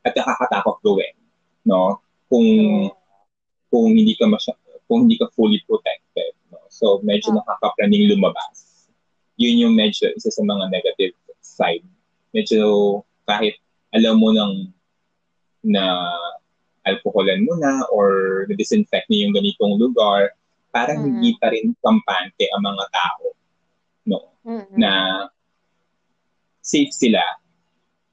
at 0.07 0.12
nakakatakot 0.18 0.83
gawin. 0.83 1.14
No? 1.62 2.02
kung 2.33 2.48
kung 3.68 3.92
hindi 3.92 4.16
ka 4.16 4.24
masya, 4.24 4.57
kung 4.88 5.05
hindi 5.05 5.20
ka 5.20 5.28
fully 5.37 5.61
protected. 5.68 6.33
No? 6.48 6.64
So, 6.72 7.05
medyo 7.05 7.37
oh. 7.37 7.44
nakakapraning 7.44 8.09
lumabas. 8.09 8.88
Yun 9.37 9.68
yung 9.68 9.74
medyo 9.76 10.09
isa 10.16 10.33
sa 10.33 10.40
mga 10.40 10.72
negative 10.72 11.12
side. 11.44 11.85
Medyo 12.33 13.00
kahit 13.28 13.61
alam 13.92 14.16
mo 14.16 14.33
nang 14.33 14.72
na 15.61 16.09
alkoholan 16.87 17.47
mo 17.47 17.55
na 17.59 17.87
or 17.95 18.42
na-disinfect 18.51 19.07
niyo 19.09 19.29
yung 19.29 19.35
ganitong 19.37 19.75
lugar, 19.79 20.35
parang 20.75 21.03
mm. 21.03 21.07
hindi 21.07 21.31
pa 21.38 21.53
rin 21.53 21.75
kampante 21.79 22.49
ang 22.51 22.62
mga 22.64 22.85
tao. 22.90 23.25
No? 24.09 24.21
Mm-hmm. 24.42 24.77
Na 24.79 24.92
safe 26.62 26.90
sila 26.90 27.23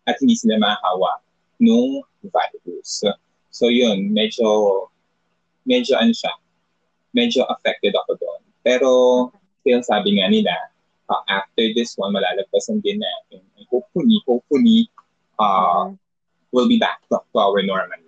at 0.05 0.17
hindi 0.21 0.37
sila 0.37 0.57
mahahawa 0.57 1.21
nung 1.61 2.01
virus. 2.25 3.05
So 3.49 3.69
yun, 3.69 4.13
medyo, 4.13 4.87
medyo 5.65 5.97
ano 5.97 6.13
siya, 6.13 6.33
medyo 7.13 7.45
affected 7.49 7.93
ako 7.93 8.17
doon. 8.17 8.41
Pero, 8.61 8.89
still 9.61 9.81
sabi 9.85 10.17
nga 10.19 10.27
nila, 10.29 10.55
uh, 11.09 11.23
after 11.27 11.65
this 11.73 11.97
one, 11.97 12.13
malalagpasan 12.13 12.81
din 12.85 13.01
natin. 13.01 13.41
And 13.57 13.65
hopefully, 13.69 14.21
hopefully, 14.25 14.89
uh, 15.37 15.93
we'll 16.51 16.69
be 16.69 16.79
back 16.79 17.01
to, 17.09 17.21
to 17.21 17.37
our 17.37 17.61
normal. 17.61 18.01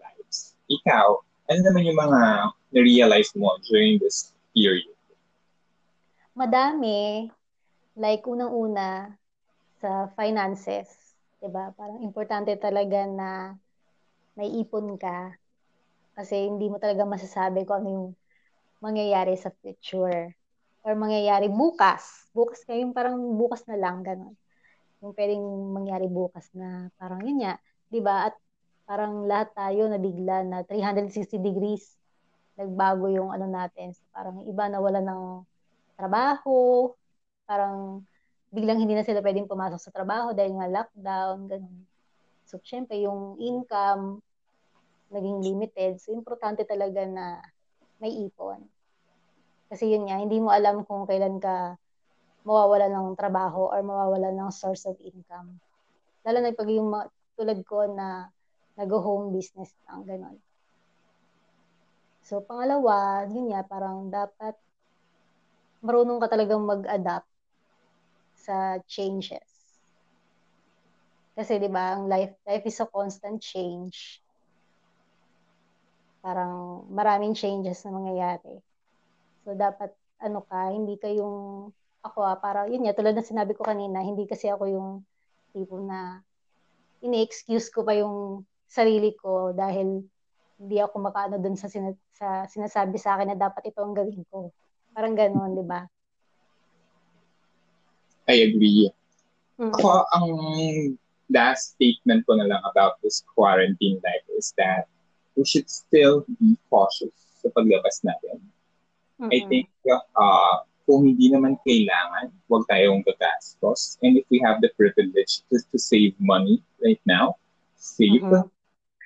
Ikaw, 0.71 1.07
ano 1.51 1.59
naman 1.67 1.83
yung 1.83 1.99
mga 1.99 2.21
na-realize 2.71 3.35
mo 3.35 3.59
during 3.67 3.99
this 3.99 4.31
period? 4.55 4.95
Madami. 6.31 7.27
Like, 7.99 8.23
unang-una, 8.23 9.19
sa 9.81 10.13
finances, 10.13 10.87
'di 11.41 11.49
ba? 11.49 11.73
Parang 11.73 12.05
importante 12.05 12.53
talaga 12.61 13.09
na 13.09 13.57
may 14.37 14.47
ipon 14.61 14.93
ka 14.95 15.33
kasi 16.13 16.45
hindi 16.47 16.69
mo 16.69 16.77
talaga 16.77 17.01
masasabi 17.03 17.65
kung 17.65 17.81
ano 17.81 17.89
yung 17.89 18.09
mangyayari 18.77 19.33
sa 19.35 19.49
future 19.49 20.37
or 20.85 20.93
mangyayari 20.93 21.49
bukas. 21.49 22.29
Bukas 22.31 22.61
kayo 22.61 22.85
yung 22.85 22.93
parang 22.93 23.17
bukas 23.35 23.65
na 23.65 23.75
lang, 23.75 24.05
ganun. 24.05 24.37
Yung 25.01 25.17
pwedeng 25.17 25.41
mangyari 25.73 26.05
bukas 26.05 26.45
na 26.53 26.93
parang 27.01 27.25
yun 27.25 27.41
di 27.89 27.99
ba? 27.99 28.29
At 28.29 28.37
parang 28.91 29.23
lahat 29.23 29.55
tayo 29.55 29.87
nabigla 29.87 30.43
na 30.43 30.67
360 30.67 31.39
degrees 31.39 31.95
nagbago 32.59 33.07
yung 33.07 33.31
ano 33.31 33.47
natin. 33.47 33.95
Parang 34.11 34.43
iba 34.43 34.67
na 34.67 34.83
wala 34.83 34.99
ng 34.99 35.47
trabaho, 35.95 36.91
parang 37.47 38.03
biglang 38.51 38.83
hindi 38.83 38.91
na 38.91 39.07
sila 39.07 39.23
pwedeng 39.23 39.47
pumasok 39.47 39.79
sa 39.79 39.95
trabaho 39.95 40.35
dahil 40.35 40.59
nga 40.59 40.67
lockdown, 40.67 41.47
ganun. 41.47 41.87
So, 42.43 42.59
syempre, 42.59 42.99
yung 42.99 43.39
income, 43.39 44.19
naging 45.07 45.39
limited. 45.39 46.03
So, 46.03 46.11
importante 46.11 46.67
talaga 46.67 47.07
na 47.07 47.39
may 48.03 48.11
ipon. 48.27 48.59
Kasi 49.71 49.87
yun 49.87 50.11
nga, 50.11 50.19
hindi 50.19 50.43
mo 50.43 50.51
alam 50.51 50.83
kung 50.83 51.07
kailan 51.07 51.39
ka 51.39 51.79
mawawala 52.43 52.91
ng 52.91 53.15
trabaho 53.15 53.71
or 53.71 53.79
mawawala 53.79 54.35
ng 54.35 54.51
source 54.51 54.83
of 54.83 54.99
income. 54.99 55.63
Lalo 56.27 56.43
na 56.43 56.51
pag 56.51 56.67
yung 56.67 56.91
tulad 57.39 57.63
ko 57.63 57.87
na 57.87 58.27
nag-home 58.81 59.29
business 59.29 59.69
lang, 59.85 60.01
gano'n. 60.09 60.37
So, 62.25 62.41
pangalawa, 62.41 63.29
yun 63.29 63.53
nga, 63.53 63.61
parang 63.65 64.09
dapat 64.09 64.57
marunong 65.81 66.21
ka 66.21 66.27
talagang 66.29 66.61
mag-adapt 66.61 67.29
sa 68.37 68.81
changes. 68.89 69.49
Kasi 71.37 71.57
'di 71.57 71.69
ba, 71.71 71.95
ang 71.97 72.05
life 72.05 72.35
life 72.45 72.65
is 72.67 72.77
a 72.83 72.87
constant 72.89 73.41
change. 73.41 74.21
Parang 76.21 76.85
maraming 76.93 77.33
changes 77.33 77.81
na 77.81 77.97
mangyayari. 77.97 78.61
So 79.41 79.57
dapat 79.57 79.89
ano 80.21 80.45
ka, 80.45 80.69
hindi 80.69 81.01
ka 81.01 81.09
yung 81.09 81.69
ako 82.05 82.19
ah, 82.25 82.37
para 82.37 82.69
yun 82.69 82.85
nga 82.85 82.93
tulad 82.93 83.17
ng 83.17 83.25
sinabi 83.25 83.57
ko 83.57 83.65
kanina, 83.65 84.05
hindi 84.05 84.29
kasi 84.29 84.49
ako 84.53 84.69
yung 84.69 84.89
tipo 85.53 85.81
na 85.81 86.21
ini-excuse 87.01 87.73
ko 87.73 87.81
pa 87.81 87.97
yung 87.97 88.45
sarili 88.71 89.11
ko 89.19 89.51
dahil 89.51 89.99
hindi 90.61 90.77
ako 90.79 90.95
makaano 91.03 91.35
dun 91.43 91.59
sa, 91.59 91.67
sin- 91.67 91.99
sa 92.15 92.47
sinasabi 92.47 92.95
sa 92.95 93.19
akin 93.19 93.35
na 93.35 93.37
dapat 93.37 93.67
ito 93.67 93.83
ang 93.83 93.91
gawin 93.91 94.23
ko. 94.31 94.55
Parang 94.95 95.11
ganoon, 95.11 95.59
di 95.59 95.65
ba? 95.67 95.83
I 98.31 98.47
agree. 98.47 98.87
Mm-hmm. 99.59 99.75
Ako, 99.75 99.89
ang 100.15 100.27
last 101.27 101.75
statement 101.75 102.23
ko 102.23 102.39
na 102.39 102.47
lang 102.47 102.63
about 102.63 102.95
this 103.03 103.27
quarantine 103.35 103.99
life 103.99 104.27
is 104.39 104.55
that 104.55 104.87
we 105.35 105.43
should 105.43 105.67
still 105.67 106.23
be 106.39 106.55
cautious 106.71 107.11
sa 107.43 107.51
paglabas 107.51 107.99
natin. 108.07 108.39
Mm-hmm. 109.19 109.31
I 109.35 109.39
think 109.51 109.67
uh, 110.15 110.63
kung 110.87 111.11
hindi 111.11 111.27
naman 111.27 111.59
kailangan, 111.67 112.31
huwag 112.47 112.63
tayong 112.71 113.03
gagastos. 113.03 113.99
And 113.99 114.15
if 114.15 114.29
we 114.31 114.39
have 114.45 114.63
the 114.63 114.71
privilege 114.79 115.43
to, 115.51 115.59
to 115.59 115.77
save 115.77 116.15
money 116.21 116.63
right 116.79 117.01
now, 117.03 117.35
save. 117.75 118.23
Mm-hmm. 118.23 118.60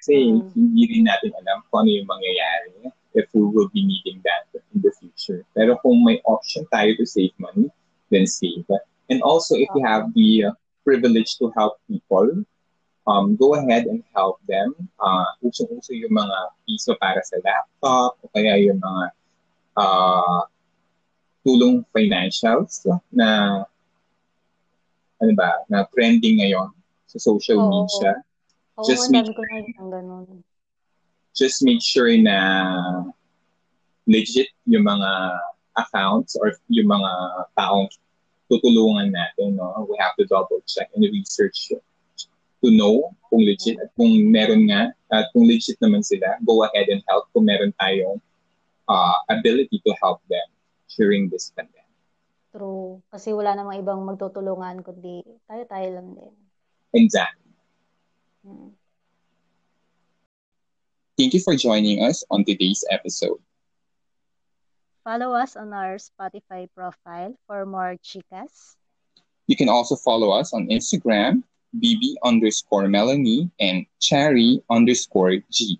Kasi 0.06 0.38
mm-hmm. 0.38 0.54
hindi 0.54 0.84
rin 0.86 1.10
natin 1.10 1.34
alam 1.34 1.66
kung 1.74 1.82
ano 1.82 1.90
yung 1.90 2.06
mangyayari 2.06 2.94
if 3.18 3.26
we 3.34 3.42
will 3.42 3.66
be 3.74 3.82
needing 3.82 4.22
that 4.22 4.46
in 4.54 4.86
the 4.86 4.94
future. 5.02 5.42
Pero 5.58 5.82
kung 5.82 6.06
may 6.06 6.22
option 6.30 6.62
tayo 6.70 6.94
to 6.94 7.10
save 7.10 7.34
money, 7.42 7.74
then 8.14 8.30
save. 8.30 8.70
And 9.10 9.26
also, 9.26 9.58
if 9.58 9.66
you 9.74 9.82
have 9.82 10.14
the 10.14 10.52
uh, 10.52 10.54
privilege 10.86 11.42
to 11.42 11.50
help 11.58 11.82
people, 11.90 12.46
um, 13.10 13.34
go 13.34 13.58
ahead 13.58 13.90
and 13.90 14.06
help 14.14 14.38
them. 14.46 14.78
Uh, 15.02 15.26
usong-uso 15.42 15.98
yung 15.98 16.14
mga 16.14 16.38
piso 16.70 16.94
para 17.02 17.26
sa 17.26 17.42
laptop, 17.42 18.22
o 18.22 18.30
kaya 18.30 18.62
yung 18.62 18.78
mga 18.78 19.04
uh, 19.82 20.46
tulong 21.42 21.82
financials 21.90 22.86
na 23.10 23.66
ano 25.18 25.34
ba, 25.34 25.66
na 25.66 25.82
trending 25.90 26.46
ngayon 26.46 26.70
sa 27.10 27.18
social 27.18 27.58
Oo. 27.58 27.90
media. 27.90 28.22
Oo, 28.76 28.88
just 28.88 29.08
make 29.12 29.28
ko 29.28 29.42
na 29.42 29.60
ganun. 29.88 30.44
Just 31.36 31.64
make 31.64 31.84
sure 31.84 32.12
na 32.16 32.38
legit 34.08 34.52
yung 34.68 34.88
mga 34.88 35.12
accounts 35.76 36.40
or 36.40 36.56
yung 36.72 36.88
mga 36.88 37.12
taong 37.60 37.92
tutulungan 38.48 39.12
natin. 39.12 39.60
No? 39.60 39.88
We 39.90 40.00
have 40.00 40.16
to 40.20 40.26
double 40.28 40.64
check 40.64 40.88
and 40.96 41.04
research 41.04 41.72
to 42.64 42.68
know 42.72 43.12
kung 43.28 43.44
legit 43.44 43.78
at 43.84 43.92
kung 44.00 44.32
meron 44.32 44.66
nga 44.72 44.96
at 45.12 45.28
kung 45.36 45.46
legit 45.46 45.76
naman 45.84 46.02
sila, 46.02 46.40
go 46.48 46.64
ahead 46.64 46.88
and 46.88 47.04
help 47.12 47.28
kung 47.36 47.46
meron 47.46 47.76
tayong 47.78 48.18
uh, 48.88 49.18
ability 49.30 49.82
to 49.84 49.92
help 50.00 50.24
them 50.32 50.48
during 50.96 51.28
this 51.28 51.52
pandemic. 51.52 51.84
True. 52.56 53.04
Kasi 53.12 53.36
wala 53.36 53.60
namang 53.60 53.84
ibang 53.84 54.00
magtutulungan 54.08 54.80
kundi 54.80 55.28
tayo-tayo 55.46 55.88
lang 56.00 56.08
din. 56.16 56.34
Exactly. 56.96 57.45
Thank 61.18 61.34
you 61.34 61.40
for 61.40 61.56
joining 61.56 62.04
us 62.04 62.24
on 62.30 62.44
today's 62.46 62.84
episode. 62.92 63.40
Follow 65.04 65.34
us 65.34 65.56
on 65.56 65.74
our 65.74 65.98
Spotify 65.98 66.68
profile 66.76 67.38
for 67.48 67.66
more 67.66 67.96
chicas. 68.04 68.76
You 69.48 69.56
can 69.56 69.70
also 69.70 69.96
follow 69.96 70.32
us 70.32 70.54
on 70.54 70.68
Instagram, 70.68 71.44
bb 71.78 72.16
underscore 72.24 72.88
Melanie 72.88 73.50
and 73.60 73.86
cherry 74.00 74.62
underscore 74.70 75.38
G. 75.52 75.80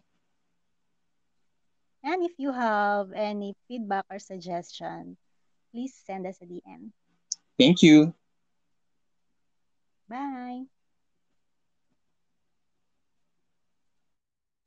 And 2.04 2.24
if 2.24 2.34
you 2.38 2.54
have 2.54 3.12
any 3.14 3.56
feedback 3.68 4.06
or 4.10 4.20
suggestion, 4.20 5.18
please 5.74 5.94
send 6.06 6.28
us 6.28 6.38
a 6.42 6.46
DM. 6.46 6.94
Thank 7.58 7.82
you. 7.82 8.14